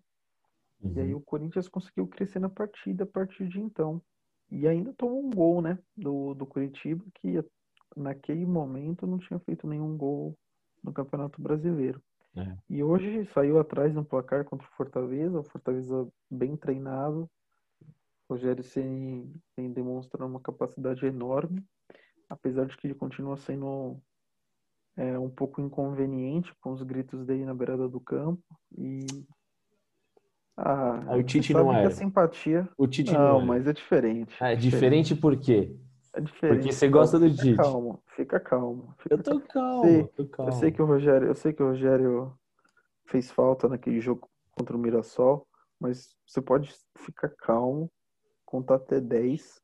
[0.85, 0.93] Uhum.
[0.95, 1.19] E aí uhum.
[1.19, 4.01] o Corinthians conseguiu crescer na partida a partir de então.
[4.49, 7.43] E ainda tomou um gol, né, do, do Curitiba, que
[7.95, 10.37] naquele momento não tinha feito nenhum gol
[10.83, 12.01] no Campeonato Brasileiro.
[12.35, 12.57] É.
[12.69, 17.29] E hoje saiu atrás no placar contra o Fortaleza, o Fortaleza bem treinado.
[18.27, 21.63] O Rogério Ceni tem demonstrado uma capacidade enorme,
[22.29, 23.97] apesar de que ele continua sendo
[24.97, 28.43] é, um pouco inconveniente com os gritos dele na beirada do campo.
[28.77, 29.05] E
[30.57, 31.85] ah, o Tite não é.
[31.85, 32.67] A simpatia.
[32.77, 33.45] O Tite não, não é.
[33.45, 34.35] mas é diferente.
[34.39, 35.75] Ah, é diferente, diferente por quê?
[36.13, 36.59] É diferente.
[36.59, 37.57] Porque você gosta do Tite.
[37.57, 38.95] Calma, fica calmo.
[38.99, 40.51] Fica eu tô calmo, sei, tô calmo.
[40.51, 42.33] Eu sei que o Rogério, eu sei que o Rogério
[43.05, 45.45] fez falta naquele jogo contra o Mirassol,
[45.79, 47.91] mas você pode ficar calmo,
[48.45, 49.61] contar até 10.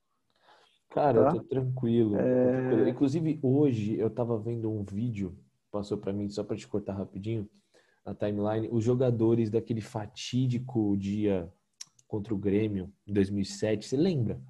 [0.90, 1.30] Cara, tá?
[1.30, 2.18] eu tô tranquilo.
[2.20, 2.90] É...
[2.90, 5.38] Inclusive, hoje eu tava vendo um vídeo,
[5.72, 7.50] passou para mim, só para te cortar rapidinho,
[8.06, 11.52] na timeline, os jogadores daquele fatídico dia
[12.08, 14.42] contra o Grêmio, em 2007, você lembra?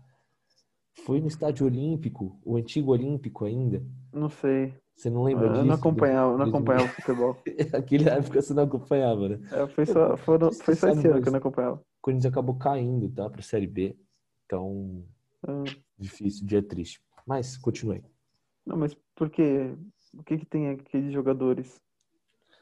[1.06, 3.86] Foi no estádio olímpico, o antigo olímpico ainda.
[4.12, 4.74] Não sei.
[4.96, 5.66] Você não lembra eu disso?
[5.66, 7.38] Não acompanhava, não acompanhava futebol.
[7.74, 9.40] Aquela época você não acompanhava, né?
[9.52, 11.76] É, foi só, foram, foi só esse ano que eu não acompanhava.
[11.78, 13.30] O Corinthians acabou caindo, tá?
[13.30, 13.98] Pra Série B.
[14.46, 15.04] Então,
[15.48, 15.64] hum.
[15.98, 17.02] difícil, dia triste.
[17.26, 18.04] Mas, continuei.
[18.66, 19.74] Não, mas por quê?
[20.14, 21.80] O que que tem aqueles jogadores?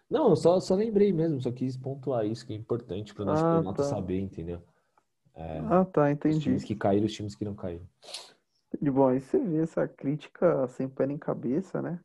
[0.10, 3.45] Não, só, só lembrei mesmo, só quis pontuar isso, que é importante para o nosso
[3.45, 3.84] ah, tá.
[3.84, 4.62] saber, entendeu?
[5.36, 6.38] É, ah, tá, entendi.
[6.38, 7.86] Os times que caíram, os times que não caíram.
[8.82, 12.00] De bom, aí você vê essa crítica sem pé nem cabeça, né?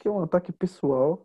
[0.00, 1.22] Que é um ataque pessoal.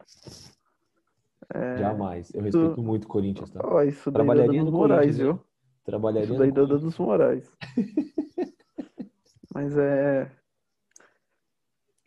[1.53, 1.77] É...
[1.77, 2.33] Jamais.
[2.33, 3.61] Eu respeito muito o Corinthians, tá?
[3.65, 5.39] Oh, isso daí Trabalharia dos Moraes, viu?
[5.83, 7.51] Trabalharia isso daí dá dos Moraes.
[9.53, 10.31] Mas é.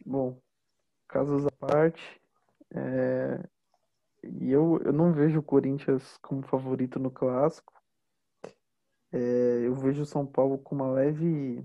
[0.05, 0.39] Bom,
[1.09, 2.03] casos à parte.
[2.75, 3.41] É...
[4.23, 7.73] E eu, eu não vejo o Corinthians como favorito no clássico.
[9.13, 11.65] É, eu vejo o São Paulo com uma leve,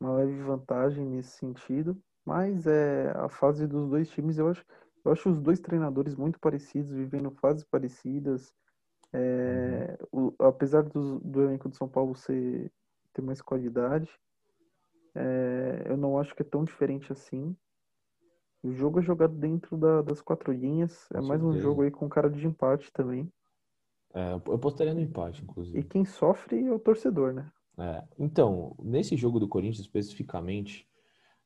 [0.00, 4.64] uma leve vantagem nesse sentido, mas é a fase dos dois times, eu acho,
[5.04, 8.52] eu acho os dois treinadores muito parecidos, vivendo fases parecidas.
[9.12, 12.70] É, o, apesar do, do elenco do São Paulo ser,
[13.12, 14.10] ter mais qualidade,
[15.14, 17.56] é, eu não acho que é tão diferente assim.
[18.62, 21.08] O jogo é jogado dentro da, das quatro linhas.
[21.12, 23.30] É mais um jogo aí com cara de empate também.
[24.14, 25.78] É, eu postaria no empate, inclusive.
[25.78, 27.50] E quem sofre é o torcedor, né?
[27.78, 30.88] É, então, nesse jogo do Corinthians especificamente,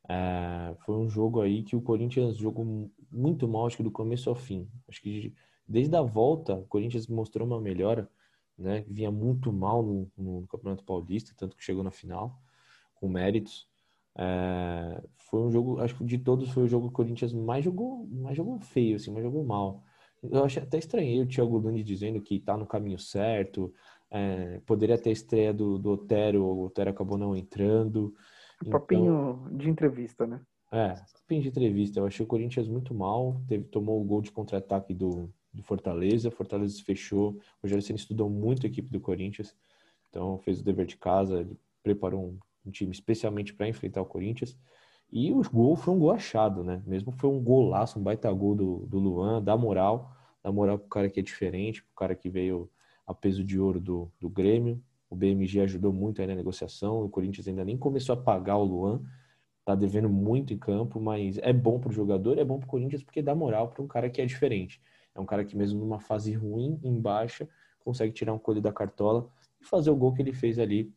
[0.08, 4.30] é, foi um jogo aí que o Corinthians jogou muito mal, acho que do começo
[4.30, 4.68] ao fim.
[4.88, 5.34] Acho que
[5.68, 8.10] desde a volta, o Corinthians mostrou uma melhora,
[8.56, 8.84] né?
[8.88, 12.40] Vinha muito mal no, no Campeonato Paulista, tanto que chegou na final,
[12.94, 13.68] com méritos.
[14.16, 17.64] É, foi um jogo, acho que de todos foi o jogo que o Corinthians mais
[17.64, 19.82] jogou, mais jogou feio, assim, mais jogou mal.
[20.22, 23.72] Eu achei até estranhei o Thiago Nunes dizendo que tá no caminho certo,
[24.10, 28.14] é, poderia ter estreia do, do Otero, o Otero acabou não entrando.
[28.70, 30.40] Papinho então, de entrevista, né?
[30.70, 31.98] É, papinho de entrevista.
[31.98, 36.30] Eu achei o Corinthians muito mal, teve, tomou o gol de contra-ataque do, do Fortaleza,
[36.30, 39.56] Fortaleza fechou, o Rogério Senna estudou muito a equipe do Corinthians,
[40.08, 41.48] então fez o dever de casa,
[41.82, 44.56] preparou um um time especialmente para enfrentar o Corinthians.
[45.10, 46.82] E o gol foi um gol achado, né?
[46.86, 50.10] Mesmo foi um golaço, um baita gol do, do Luan, dá moral,
[50.42, 52.70] dá moral pro cara que é diferente, pro cara que veio
[53.06, 54.82] a peso de ouro do, do Grêmio.
[55.10, 58.64] O BMG ajudou muito aí na negociação, o Corinthians ainda nem começou a pagar o
[58.64, 59.02] Luan,
[59.64, 63.20] tá devendo muito em campo, mas é bom pro jogador, é bom pro Corinthians porque
[63.20, 64.80] dá moral para um cara que é diferente.
[65.14, 67.46] É um cara que mesmo numa fase ruim, em baixa,
[67.80, 69.28] consegue tirar um colho da cartola
[69.60, 70.90] e fazer o gol que ele fez ali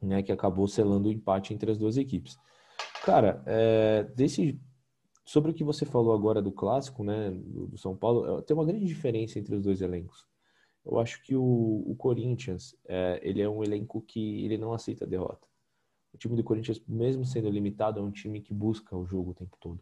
[0.00, 2.38] né, que acabou selando o empate entre as duas equipes.
[3.04, 4.60] Cara, é, desse,
[5.24, 8.84] sobre o que você falou agora do clássico, né, do, São Paulo, tem uma grande
[8.86, 10.26] diferença entre os dois elencos.
[10.84, 15.06] Eu acho que o, o Corinthians, é, ele é um elenco que ele não aceita
[15.06, 15.46] derrota.
[16.12, 19.34] O time do Corinthians, mesmo sendo limitado, é um time que busca o jogo o
[19.34, 19.80] tempo todo.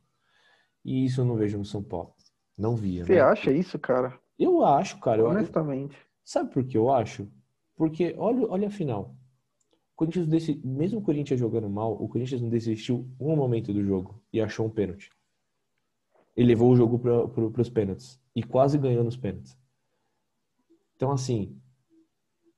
[0.84, 2.14] E isso eu não vejo no São Paulo.
[2.56, 3.04] Não via.
[3.04, 3.20] Você né?
[3.20, 4.18] acha isso, cara?
[4.38, 5.24] Eu acho, cara.
[5.24, 5.94] Honestamente.
[5.94, 7.28] Eu, sabe por que eu acho?
[7.76, 9.14] Porque olha, olha a final.
[9.94, 14.20] Corinthians desse, mesmo o Corinthians jogando mal, o Corinthians não desistiu um momento do jogo
[14.32, 15.10] e achou um pênalti.
[16.34, 19.56] Ele levou o jogo para pro, os pênaltis e quase ganhou nos pênaltis.
[20.96, 21.56] Então, assim,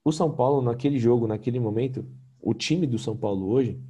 [0.05, 2.07] o São Paulo, naquele jogo, naquele momento,
[2.41, 3.81] o time do São Paulo hoje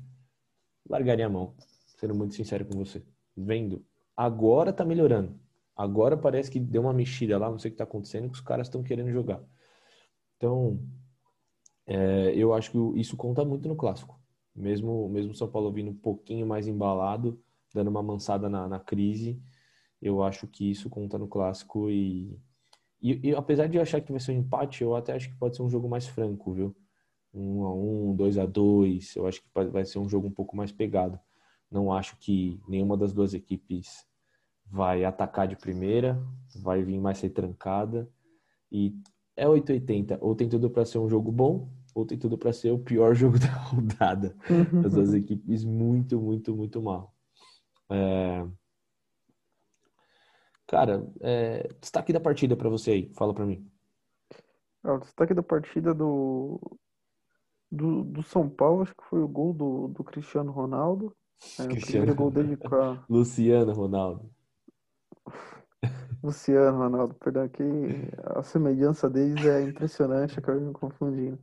[0.89, 1.55] largaria a mão,
[1.99, 3.03] sendo muito sincero com você.
[3.37, 3.85] Vendo,
[4.17, 5.39] agora tá melhorando.
[5.77, 8.41] Agora parece que deu uma mexida lá, não sei o que tá acontecendo, que os
[8.41, 9.43] caras estão querendo jogar.
[10.37, 10.81] Então,
[11.87, 14.19] é, eu acho que isso conta muito no clássico.
[14.55, 17.41] Mesmo mesmo São Paulo vindo um pouquinho mais embalado,
[17.75, 19.41] dando uma mansada na, na crise,
[20.01, 22.39] eu acho que isso conta no clássico e,
[23.01, 25.37] E, e, apesar de eu achar que vai ser um empate, eu até acho que
[25.39, 26.75] pode ser um jogo mais franco, viu?
[27.35, 29.15] Um a um, dois a dois.
[29.17, 31.19] Eu acho que vai ser um jogo um pouco mais pegado.
[31.71, 34.07] Não acho que nenhuma das duas equipes
[34.67, 36.19] vai atacar de primeira,
[36.63, 38.09] vai vir mais ser trancada.
[38.73, 38.95] E
[39.37, 40.19] é 880.
[40.21, 43.15] Ou tem tudo para ser um jogo bom, ou tem tudo para ser o pior
[43.15, 44.37] jogo da rodada.
[44.85, 47.15] As duas equipes muito, muito, muito mal.
[47.91, 48.47] É...
[50.67, 51.69] Cara, é...
[51.81, 53.13] destaque da partida para você aí.
[53.15, 53.69] Fala para mim.
[54.85, 56.61] É, o destaque da partida do...
[57.71, 61.15] do, do São Paulo, acho que foi o gol do, do Cristiano Ronaldo.
[61.59, 62.05] É, Cristiano...
[62.05, 63.05] O primeiro gol dele com a...
[63.09, 64.31] Luciano Ronaldo.
[66.23, 67.63] Luciano Ronaldo, perdão, que
[68.23, 71.39] a semelhança deles é impressionante, acabei me confundindo.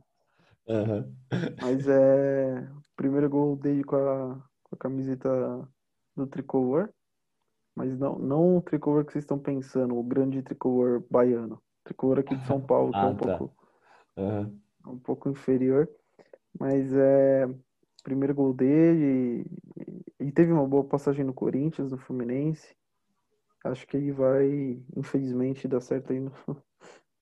[0.66, 1.14] Uhum.
[1.60, 4.34] Mas é o primeiro gol dele com a,
[4.64, 5.68] com a camiseta
[6.16, 6.88] do tricolor,
[7.74, 11.54] mas não, não o tricolor que vocês estão pensando, o grande tricolor baiano.
[11.54, 13.38] O tricolor aqui de São Paulo, que ah, é um tá.
[13.38, 13.56] pouco
[14.16, 14.58] uhum.
[14.86, 15.88] um pouco inferior.
[16.58, 17.48] Mas é
[18.02, 19.46] primeiro gol dele
[20.18, 22.74] e, e teve uma boa passagem no Corinthians, no Fluminense.
[23.64, 26.32] Acho que ele vai, infelizmente, dar certo aí no,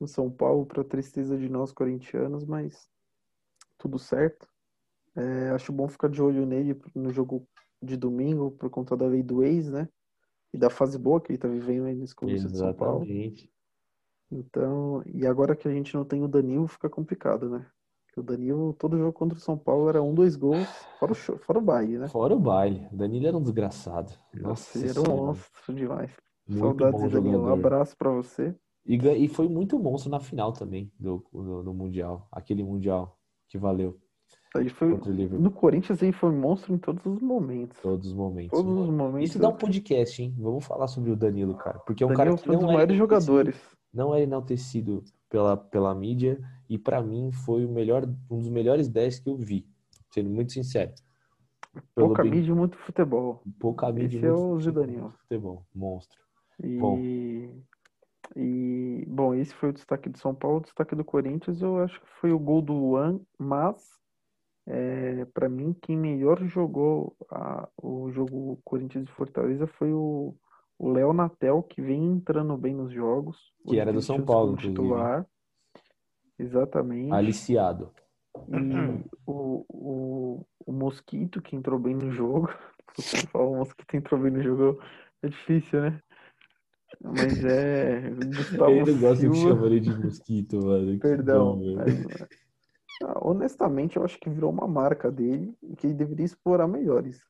[0.00, 2.88] no São Paulo, para tristeza de nós corintianos, mas
[3.76, 4.48] tudo certo.
[5.16, 7.46] É, acho bom ficar de olho nele no jogo
[7.82, 9.88] de domingo, por conta da lei do ex, né?
[10.52, 13.04] E da fase boa que ele tá vivendo aí nesse começo de São Paulo.
[14.30, 17.66] Então, e agora que a gente não tem o Danilo, fica complicado, né?
[18.06, 20.68] Porque o Danilo, todo jogo contra o São Paulo era um, dois gols,
[20.98, 22.08] fora o, show, fora o baile, né?
[22.08, 22.88] Fora o baile.
[22.92, 24.12] O Danilo era um desgraçado.
[24.34, 26.12] Nossa, ele era um monstro demais.
[26.50, 27.42] Muito Saudades, bom Danilo.
[27.44, 28.54] Um abraço para você.
[28.84, 32.26] E, e foi muito monstro na final também do, do, do Mundial.
[32.32, 33.16] Aquele Mundial
[33.48, 33.98] que valeu.
[34.56, 34.88] Ele foi,
[35.38, 37.78] no Corinthians ele foi monstro em todos os momentos.
[37.80, 38.50] Todos os momentos.
[38.50, 39.30] Todos os momentos.
[39.30, 40.34] Isso dá um podcast, hein?
[40.36, 41.78] Vamos falar sobre o Danilo, cara.
[41.80, 43.56] Porque é um Danilo cara que foi um dos é maiores jogadores.
[43.94, 48.88] Não é enaltecido pela, pela mídia e para mim foi o melhor, um dos melhores
[48.88, 49.68] 10 que eu vi,
[50.12, 50.92] sendo muito sincero.
[51.94, 52.32] Pelo Pouca bem...
[52.32, 53.42] mídia, muito futebol.
[53.58, 55.10] Pouca mídia, Esse muito é o Danilo.
[55.10, 56.18] Futebol, monstro.
[56.62, 56.78] E...
[56.78, 56.98] Bom.
[58.36, 60.58] E, bom, esse foi o destaque do São Paulo.
[60.58, 63.98] O destaque do Corinthians, eu acho que foi o gol do Luan, mas,
[64.66, 70.36] é, para mim, quem melhor jogou a, o jogo Corinthians e Fortaleza foi o
[70.80, 73.52] Léo Natel, que vem entrando bem nos jogos.
[73.66, 75.26] Que era do São Paulo, titular.
[76.38, 77.12] Exatamente.
[77.12, 77.90] Aliciado.
[78.48, 82.48] E o, o, o Mosquito, que entrou bem no jogo.
[82.98, 84.80] Se falar o Mosquito entrou bem no jogo,
[85.22, 86.00] é difícil, né?
[87.02, 88.10] Mas é.
[88.10, 89.34] Gustavo eu não Silva...
[89.34, 90.96] de chamar ele de mosquito, mano.
[90.98, 91.56] Perdão.
[91.56, 91.94] Bom, mas...
[93.02, 97.22] ah, honestamente, eu acho que virou uma marca dele e que ele deveria explorar melhores.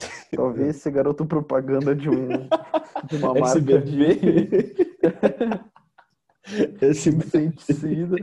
[0.34, 2.28] Talvez ser garoto propaganda de, um,
[3.06, 4.02] de uma marca de.
[6.82, 8.16] Esse inseticida.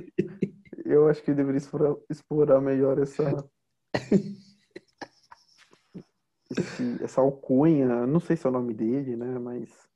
[0.84, 3.50] Eu acho que ele deveria explorar, explorar melhor essa.
[6.52, 9.40] Esse, essa alcunha, não sei se é o nome dele, né?
[9.40, 9.89] Mas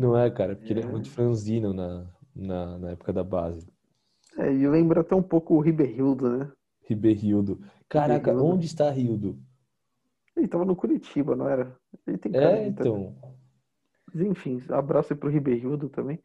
[0.00, 0.76] não é, cara, porque é.
[0.76, 3.70] ele é muito franzino na, na, na, época da base.
[4.38, 6.52] É, e lembra até um pouco o Riberildo, né?
[6.88, 7.60] Riberildo.
[7.88, 8.54] Caraca, Riberildo.
[8.54, 9.38] onde está Rildo?
[10.36, 11.76] Ele tava no Curitiba, não era?
[12.06, 13.14] Ele tem cara É, então.
[14.06, 16.18] Mas, enfim, abraço aí pro Riberildo também.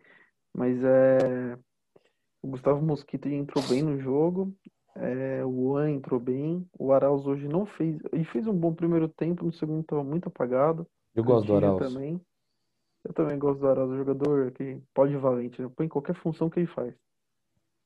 [0.53, 1.57] Mas é.
[2.41, 4.55] O Gustavo Mosquito entrou bem no jogo.
[4.95, 6.65] É, o Juan entrou bem.
[6.79, 7.97] O Arauz hoje não fez.
[8.13, 10.87] Ele fez um bom primeiro tempo, no segundo estava muito apagado.
[11.13, 11.91] Eu gosto do Arauz.
[11.91, 12.21] também.
[13.05, 15.69] Eu também gosto do Arauz, jogador que pode valente, né?
[15.75, 16.93] põe qualquer função que ele faz.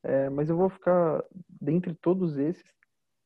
[0.02, 1.22] É, mas eu vou ficar,
[1.62, 2.64] dentre todos esses,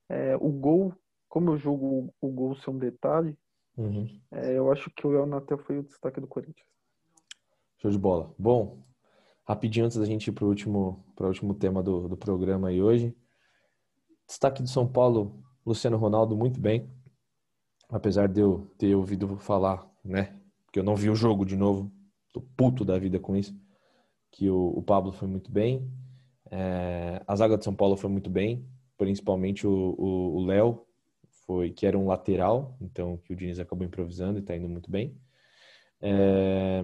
[0.10, 0.92] é, o gol,
[1.30, 3.38] como eu jogo o, gol ser um detalhe,
[3.78, 4.08] uhum.
[4.32, 6.68] é, eu acho que o El Natel foi o destaque do Corinthians.
[7.78, 8.34] Show de bola.
[8.40, 8.84] Bom,
[9.48, 13.16] rapidinho antes da gente ir para o último, último tema do, do programa aí hoje.
[14.28, 16.92] Destaque do São Paulo, Luciano Ronaldo, muito bem.
[17.88, 20.43] Apesar de eu ter ouvido falar, né,
[20.74, 21.94] porque eu não vi o jogo de novo,
[22.34, 23.56] tô puto da vida com isso,
[24.32, 25.88] que o, o Pablo foi muito bem,
[26.50, 28.68] é, a zaga de São Paulo foi muito bem,
[28.98, 30.84] principalmente o Léo,
[31.46, 34.90] foi que era um lateral, então que o Diniz acabou improvisando e está indo muito
[34.90, 35.16] bem.
[36.02, 36.84] É,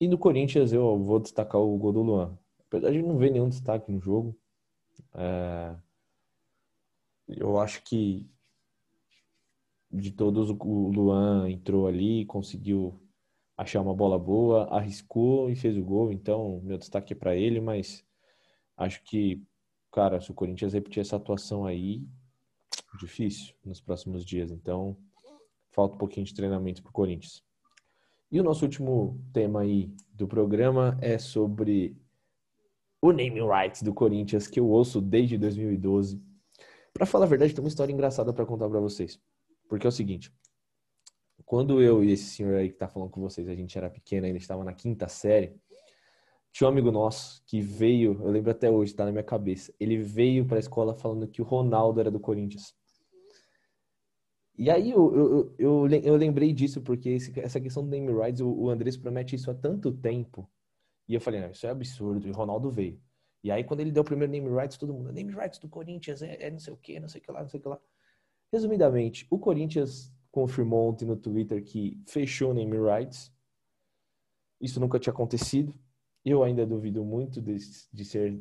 [0.00, 2.38] e no Corinthians eu vou destacar o gol do Luan.
[2.66, 4.34] Apesar de não ver nenhum destaque no jogo,
[5.14, 5.76] é,
[7.28, 8.26] eu acho que
[9.90, 12.98] de todos o Luan entrou ali, conseguiu
[13.58, 17.60] achar uma bola boa, arriscou e fez o gol, então meu destaque é para ele,
[17.60, 18.04] mas
[18.76, 19.42] acho que,
[19.90, 22.06] cara, se o Corinthians repetir essa atuação aí,
[23.00, 24.96] difícil nos próximos dias, então
[25.72, 27.42] falta um pouquinho de treinamento para o Corinthians.
[28.30, 31.96] E o nosso último tema aí do programa é sobre
[33.02, 36.22] o naming rights do Corinthians que eu ouço desde 2012.
[36.92, 39.20] Para falar a verdade, tem uma história engraçada para contar para vocês.
[39.68, 40.32] Porque é o seguinte,
[41.48, 44.26] quando eu e esse senhor aí que tá falando com vocês, a gente era pequeno,
[44.26, 45.58] ainda estava na quinta série,
[46.52, 49.72] tinha um amigo nosso que veio, eu lembro até hoje, tá na minha cabeça.
[49.80, 52.74] Ele veio para a escola falando que o Ronaldo era do Corinthians.
[54.58, 58.42] E aí eu, eu, eu, eu lembrei disso porque esse, essa questão do name rights,
[58.42, 60.46] o, o Andrés promete isso há tanto tempo.
[61.08, 62.28] E eu falei, não, isso é absurdo.
[62.28, 63.00] E o Ronaldo veio.
[63.42, 66.20] E aí quando ele deu o primeiro name rights, todo mundo, name rights do Corinthians
[66.20, 67.68] é, é não sei o que, não sei o que lá, não sei o que
[67.70, 67.80] lá.
[68.52, 73.32] Resumidamente, o Corinthians confirmou ontem no Twitter que fechou name rights.
[74.60, 75.74] Isso nunca tinha acontecido.
[76.24, 77.56] Eu ainda duvido muito de,
[77.92, 78.40] de ser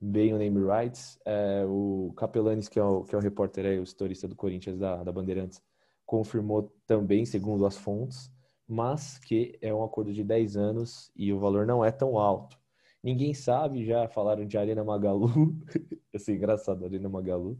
[0.00, 1.18] bem o name rights.
[1.24, 4.78] É, o Capelanes, que é o, que é o repórter aí, o historista do Corinthians
[4.78, 5.62] da, da Bandeirantes,
[6.04, 8.30] confirmou também, segundo as fontes,
[8.66, 12.58] mas que é um acordo de 10 anos e o valor não é tão alto.
[13.02, 15.28] Ninguém sabe, já falaram de Arena Magalu,
[16.14, 17.58] assim, engraçado, Arena Magalu,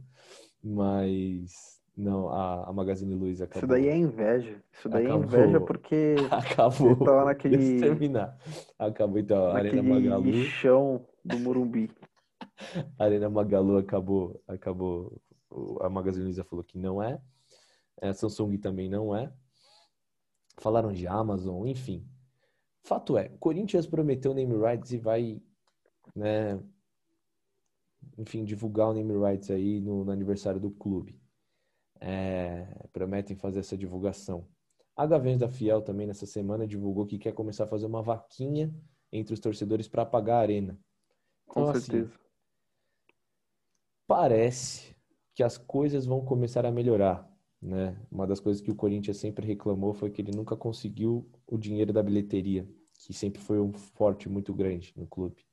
[0.61, 3.61] mas não, a, a Magazine Luiza acabou.
[3.61, 4.63] Isso daí é inveja.
[4.71, 5.23] Isso daí acabou.
[5.23, 6.95] é inveja porque acabou.
[6.95, 7.79] você tava naquele.
[7.79, 8.37] terminar.
[8.77, 10.43] Acabou então, a Arena Magalu.
[10.43, 11.89] chão do Morumbi.
[12.99, 15.19] A Arena Magalu acabou, acabou.
[15.81, 17.19] A Magazine Luiza falou que não é.
[17.99, 19.31] A Samsung também não é.
[20.57, 22.07] Falaram de Amazon, enfim.
[22.83, 25.41] Fato é, Corinthians prometeu name rights e vai,
[26.15, 26.59] né,
[28.17, 31.19] enfim, divulgar o name rights aí no, no aniversário do clube
[32.01, 34.47] é, prometem fazer essa divulgação.
[34.95, 38.73] A Gaviões da Fiel também nessa semana divulgou que quer começar a fazer uma vaquinha
[39.11, 40.79] entre os torcedores para pagar a arena.
[41.49, 42.13] Então, Com assim, certeza.
[42.13, 42.27] Assim,
[44.07, 44.95] parece
[45.35, 47.29] que as coisas vão começar a melhorar.
[47.61, 47.95] Né?
[48.11, 51.93] Uma das coisas que o Corinthians sempre reclamou foi que ele nunca conseguiu o dinheiro
[51.93, 55.45] da bilheteria, que sempre foi um forte muito grande no clube.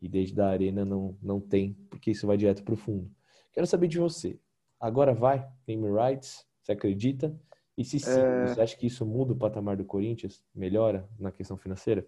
[0.00, 3.10] E desde a arena não, não tem, porque isso vai direto para o fundo.
[3.52, 4.38] Quero saber de você.
[4.82, 7.32] Agora vai, name rights, você acredita?
[7.78, 8.48] E se sim, é...
[8.48, 10.44] você acha que isso muda o patamar do Corinthians?
[10.52, 12.04] Melhora na questão financeira?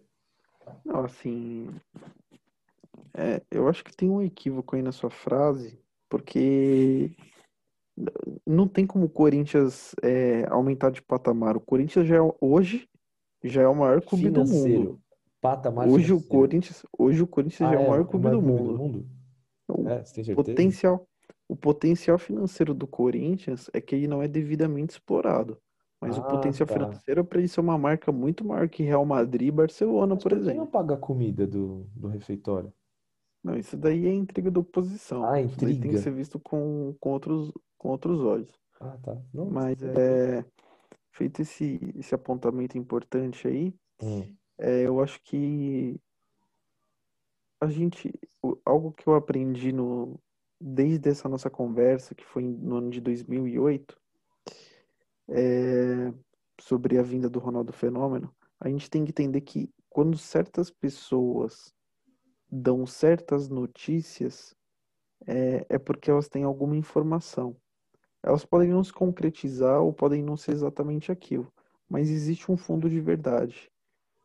[0.85, 1.69] Não, assim.
[3.17, 7.13] É, eu acho que tem um equívoco aí na sua frase, porque
[8.45, 11.57] não tem como o Corinthians é, aumentar de patamar.
[11.57, 12.89] O Corinthians já é, hoje
[13.45, 14.83] já é o maior clube financeiro.
[14.83, 15.01] do mundo.
[15.41, 16.17] Patamar hoje financeiro.
[16.17, 18.63] o Corinthians, hoje o Corinthians ah, já é, o maior clube, o maior do, clube
[18.63, 18.73] mundo.
[18.73, 19.07] do mundo.
[19.69, 20.35] O é, você tem certeza?
[20.35, 21.09] potencial,
[21.49, 25.59] o potencial financeiro do Corinthians é que ele não é devidamente explorado.
[26.01, 26.75] Mas ah, o potencial tá.
[26.75, 30.23] financeiro é para ele ser uma marca muito maior que Real Madrid e Barcelona, Mas
[30.23, 30.59] por, por exemplo.
[30.59, 32.73] não paga a comida do, do refeitório?
[33.43, 35.25] Não, isso daí é intriga da oposição.
[35.25, 35.73] Ah, intriga.
[35.73, 38.51] Isso tem que ser visto com, com, outros, com outros olhos.
[38.81, 39.17] Ah, tá.
[39.33, 40.45] Não, Mas é,
[41.13, 44.35] feito esse, esse apontamento importante aí, hum.
[44.59, 46.01] é, eu acho que
[47.61, 48.13] a gente.
[48.65, 50.19] Algo que eu aprendi no,
[50.67, 54.01] desde essa nossa conversa, que foi no ano de 2008,
[55.29, 56.11] é,
[56.59, 61.71] sobre a vinda do Ronaldo Fenômeno, a gente tem que entender que quando certas pessoas
[62.51, 64.57] dão certas notícias,
[65.27, 67.55] é, é porque elas têm alguma informação.
[68.23, 71.53] Elas podem não se concretizar ou podem não ser exatamente aquilo,
[71.87, 73.71] mas existe um fundo de verdade.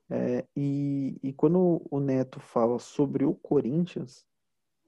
[0.10, 4.26] É, e, e quando o Neto fala sobre o Corinthians,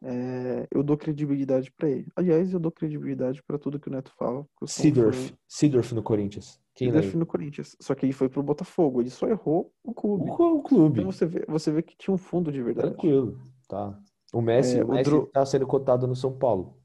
[0.04, 2.08] é, eu dou credibilidade para ele.
[2.16, 4.45] Aliás, eu dou credibilidade para tudo que o Neto fala.
[4.66, 6.60] Sidorf, Sidorf no Corinthians.
[6.74, 7.76] Quem no Corinthians.
[7.80, 9.02] Só que ele foi pro Botafogo.
[9.02, 10.30] Ele só errou o clube.
[10.30, 10.99] O, o clube.
[10.99, 12.89] Então você vê, você vê que tinha um fundo de verdade.
[12.89, 13.99] Tranquilo, tá.
[14.34, 15.28] O Messi, é, o Messi Dro...
[15.28, 16.78] tá sendo cotado no São Paulo.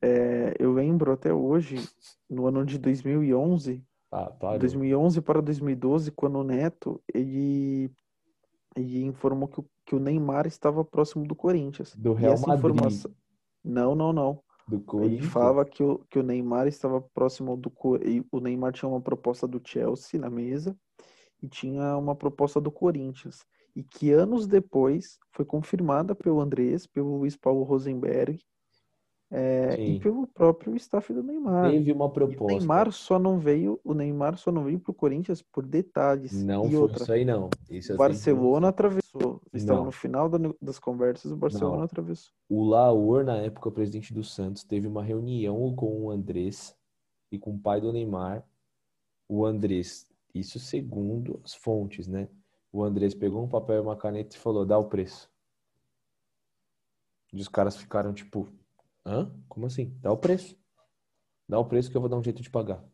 [0.00, 1.76] É, eu lembro até hoje,
[2.28, 7.92] no ano de 2011, ah, 2011 para 2012, quando o Neto ele,
[8.74, 11.96] ele informou que o que o Neymar estava próximo do Corinthians.
[11.96, 12.76] Do Real Madrid.
[12.76, 13.10] Informação...
[13.64, 14.40] Não, não, não.
[14.68, 15.22] Do Corinthians.
[15.22, 17.72] Ele falava que o, que o Neymar estava próximo do
[18.30, 20.78] o Neymar tinha uma proposta do Chelsea na mesa
[21.42, 27.18] e tinha uma proposta do Corinthians e que anos depois foi confirmada pelo Andrés, pelo
[27.18, 28.38] Luiz Paulo Rosenberg
[29.32, 31.70] é, e pelo próprio staff do Neymar.
[31.70, 32.42] Teve uma proposta.
[32.42, 36.42] o Neymar só não veio, o Neymar só não veio para o Corinthians por detalhes.
[36.42, 37.48] Não e foi outra, isso aí não.
[37.70, 39.40] Isso o Barcelona atravessou.
[39.52, 40.28] Estava no final
[40.60, 41.84] das conversas, o Barcelona não.
[41.84, 42.32] atravessou.
[42.48, 46.76] O Laor, na época presidente do Santos, teve uma reunião com o Andrés
[47.30, 48.44] e com o pai do Neymar.
[49.28, 52.28] O Andrés, isso segundo as fontes, né?
[52.72, 55.30] O Andrés pegou um papel e uma caneta e falou: dá o preço.
[57.32, 58.48] E os caras ficaram tipo,
[59.10, 59.28] Hã?
[59.48, 59.92] Como assim?
[60.00, 60.56] Dá o preço.
[61.48, 62.84] Dá o preço que eu vou dar um jeito de pagar.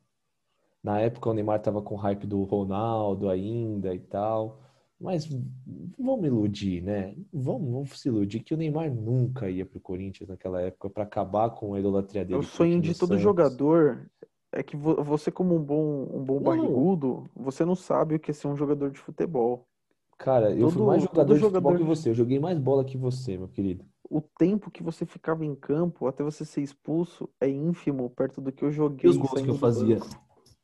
[0.82, 4.62] Na época o Neymar tava com hype do Ronaldo ainda e tal.
[4.98, 5.28] Mas
[5.98, 7.14] vamos iludir, né?
[7.30, 11.50] Vamos, vamos se iludir que o Neymar nunca ia pro Corinthians naquela época para acabar
[11.50, 12.36] com a idolatria dele.
[12.36, 13.20] É o sonho de todo Santos.
[13.22, 14.08] jogador.
[14.52, 16.44] É que vo- você, como um bom, um bom Não.
[16.44, 19.68] barrigudo, você não sabe o que é ser um jogador de futebol.
[20.16, 22.08] Cara, eu fui Todo- mais todo jogador de futebol jogador que você.
[22.08, 23.84] Eu joguei mais bola que você, meu querido.
[24.08, 28.52] O tempo que você ficava em campo até você ser expulso é ínfimo perto do
[28.52, 29.98] que eu E joguei os gols que eu fazia?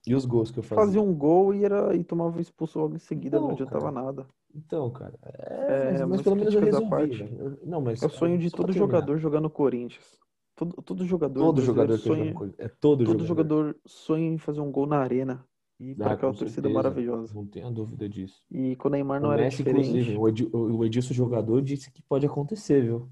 [0.07, 0.85] E os gols que eu fazia?
[0.85, 4.03] Fazia um gol e, era, e tomava expulso logo em seguida, não Não, adiantava cara.
[4.03, 4.27] nada.
[4.55, 7.57] Então, cara, é, É, mas, pelo menos eu resolvi, parte, né?
[7.65, 10.19] Não, mas É o sonho de só pra todo jogador jogar no Corinthians.
[10.55, 12.35] Todo, todo jogador Todo jogador sonha.
[12.59, 13.27] É todo, todo jogador.
[13.27, 15.45] jogador sonha em fazer um gol na arena
[15.81, 17.35] e para Ah, aquela torcida maravilhosa.
[17.35, 18.45] Não tenha dúvida disso.
[18.51, 20.19] E com o Neymar O não era Messi, inclusive, diferente.
[20.19, 23.11] o Edi- o Edilson jogador disse que pode acontecer, viu?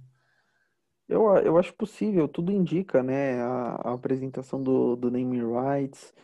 [1.11, 3.43] Eu, eu acho possível, tudo indica, né?
[3.43, 6.15] A, a apresentação do, do naming rights,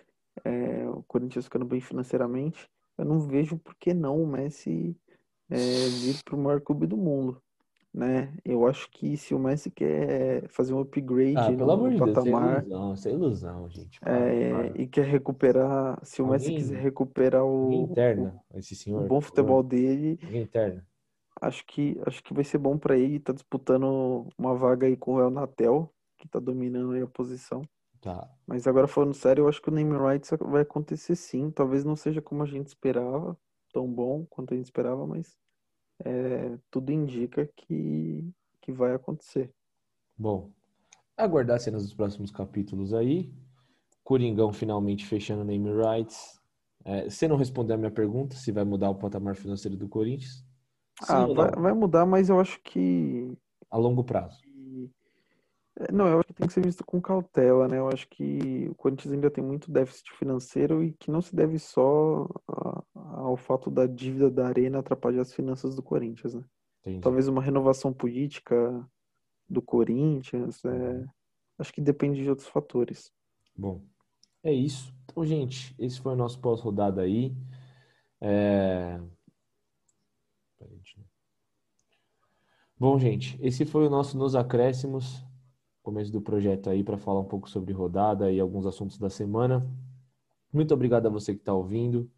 [0.45, 2.69] é, o Corinthians ficando bem financeiramente.
[2.97, 4.97] Eu não vejo por que não o Messi
[5.51, 7.43] é, vir para o maior clube do mundo,
[7.93, 8.33] né?
[8.45, 11.97] Eu acho que se o Messi quer fazer um upgrade Ah, no, pelo amor no
[11.97, 14.01] de Deus, isso é patamar ilusão, isso é ilusão, gente.
[14.01, 14.81] Para, é, para.
[14.81, 19.01] e quer recuperar, se o Messi Alguém- quiser recuperar o, interna esse o senhor.
[19.03, 19.27] bom por favor.
[19.29, 20.87] futebol dele, interna.
[21.41, 23.21] Acho que acho que vai ser bom para ele.
[23.21, 27.63] Tá disputando uma vaga aí com o El Natel, que tá dominando aí a posição.
[28.01, 28.29] Tá.
[28.47, 31.51] Mas agora falando sério, eu acho que o name rights vai acontecer sim.
[31.51, 33.37] Talvez não seja como a gente esperava,
[33.73, 35.37] tão bom quanto a gente esperava, mas
[36.05, 39.53] é, tudo indica que, que vai acontecer.
[40.17, 40.51] Bom,
[41.17, 43.33] aguardar cenas dos próximos capítulos aí.
[44.05, 46.41] Coringão finalmente fechando name rights.
[46.85, 50.47] É, você não respondeu a minha pergunta, se vai mudar o patamar financeiro do Corinthians?
[51.03, 53.37] Sim Ah, vai, vai mudar, mas eu acho que
[53.71, 54.41] A longo prazo.
[55.79, 57.79] é, Não, eu acho que tem que ser visto com cautela, né?
[57.79, 61.59] Eu acho que o Corinthians ainda tem muito déficit financeiro e que não se deve
[61.59, 62.27] só
[62.95, 66.45] ao fato da dívida da Arena atrapalhar as finanças do Corinthians, né?
[66.81, 67.01] Entendi.
[67.03, 68.89] Talvez uma renovação política
[69.49, 71.07] do Corinthians, é, Uhum.
[71.59, 73.13] acho que depende de outros fatores.
[73.55, 73.83] Bom,
[74.43, 74.95] é isso.
[75.05, 77.35] Então, gente, esse foi o nosso pós-rodada aí.
[78.21, 78.99] É...
[80.59, 81.05] Peraí, deixa eu-
[82.79, 85.25] Bom, gente, esse foi o nosso Nos Acréscimos,
[85.83, 89.67] começo do projeto aí para falar um pouco sobre rodada e alguns assuntos da semana.
[90.53, 92.11] Muito obrigado a você que está ouvindo.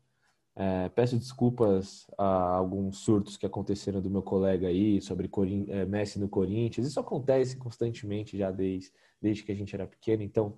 [0.56, 5.30] É, peço desculpas a alguns surtos que aconteceram do meu colega aí sobre
[5.68, 6.88] é, Messi no Corinthians.
[6.88, 8.90] Isso acontece constantemente já desde,
[9.22, 10.56] desde que a gente era pequeno, então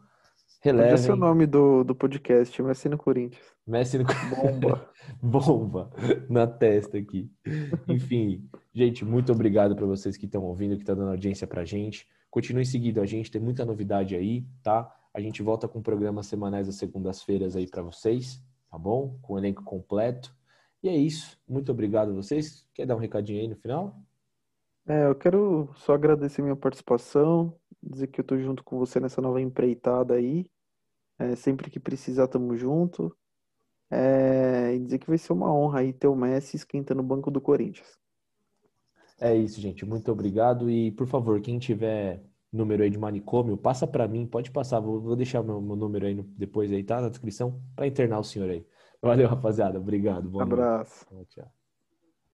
[0.61, 1.17] Podia ser o relevem.
[1.17, 3.45] nome do, do podcast, Messi no Corinthians.
[3.67, 4.91] Messi no Bomba.
[5.23, 5.91] bomba
[6.29, 7.31] na testa aqui.
[7.89, 12.07] Enfim, gente, muito obrigado para vocês que estão ouvindo, que estão dando audiência pra gente.
[12.31, 14.95] Continuem seguindo a gente, tem muita novidade aí, tá?
[15.15, 19.19] A gente volta com programas semanais às segundas-feiras aí para vocês, tá bom?
[19.23, 20.35] Com o elenco completo.
[20.83, 21.39] E é isso.
[21.49, 22.67] Muito obrigado a vocês.
[22.75, 23.99] Quer dar um recadinho aí no final?
[24.87, 29.21] É, eu quero só agradecer minha participação, dizer que eu tô junto com você nessa
[29.23, 30.47] nova empreitada aí.
[31.19, 33.17] É, sempre que precisar, tamo junto.
[33.91, 37.31] É, e dizer que vai ser uma honra aí ter o Messi esquentando o banco
[37.31, 37.99] do Corinthians.
[39.19, 39.85] É isso, gente.
[39.85, 40.71] Muito obrigado.
[40.71, 44.27] E, por favor, quem tiver número aí de manicômio, passa para mim.
[44.27, 44.81] Pode passar.
[44.81, 47.01] Vou, vou deixar meu, meu número aí no- depois aí, tá?
[47.01, 48.67] Na descrição, para internar o senhor aí.
[49.03, 49.79] Valeu, rapaziada.
[49.79, 50.29] Obrigado.
[50.31, 50.71] Boa noite.
[50.71, 51.07] Abraço.
[51.09, 51.60] Tchau, tchau.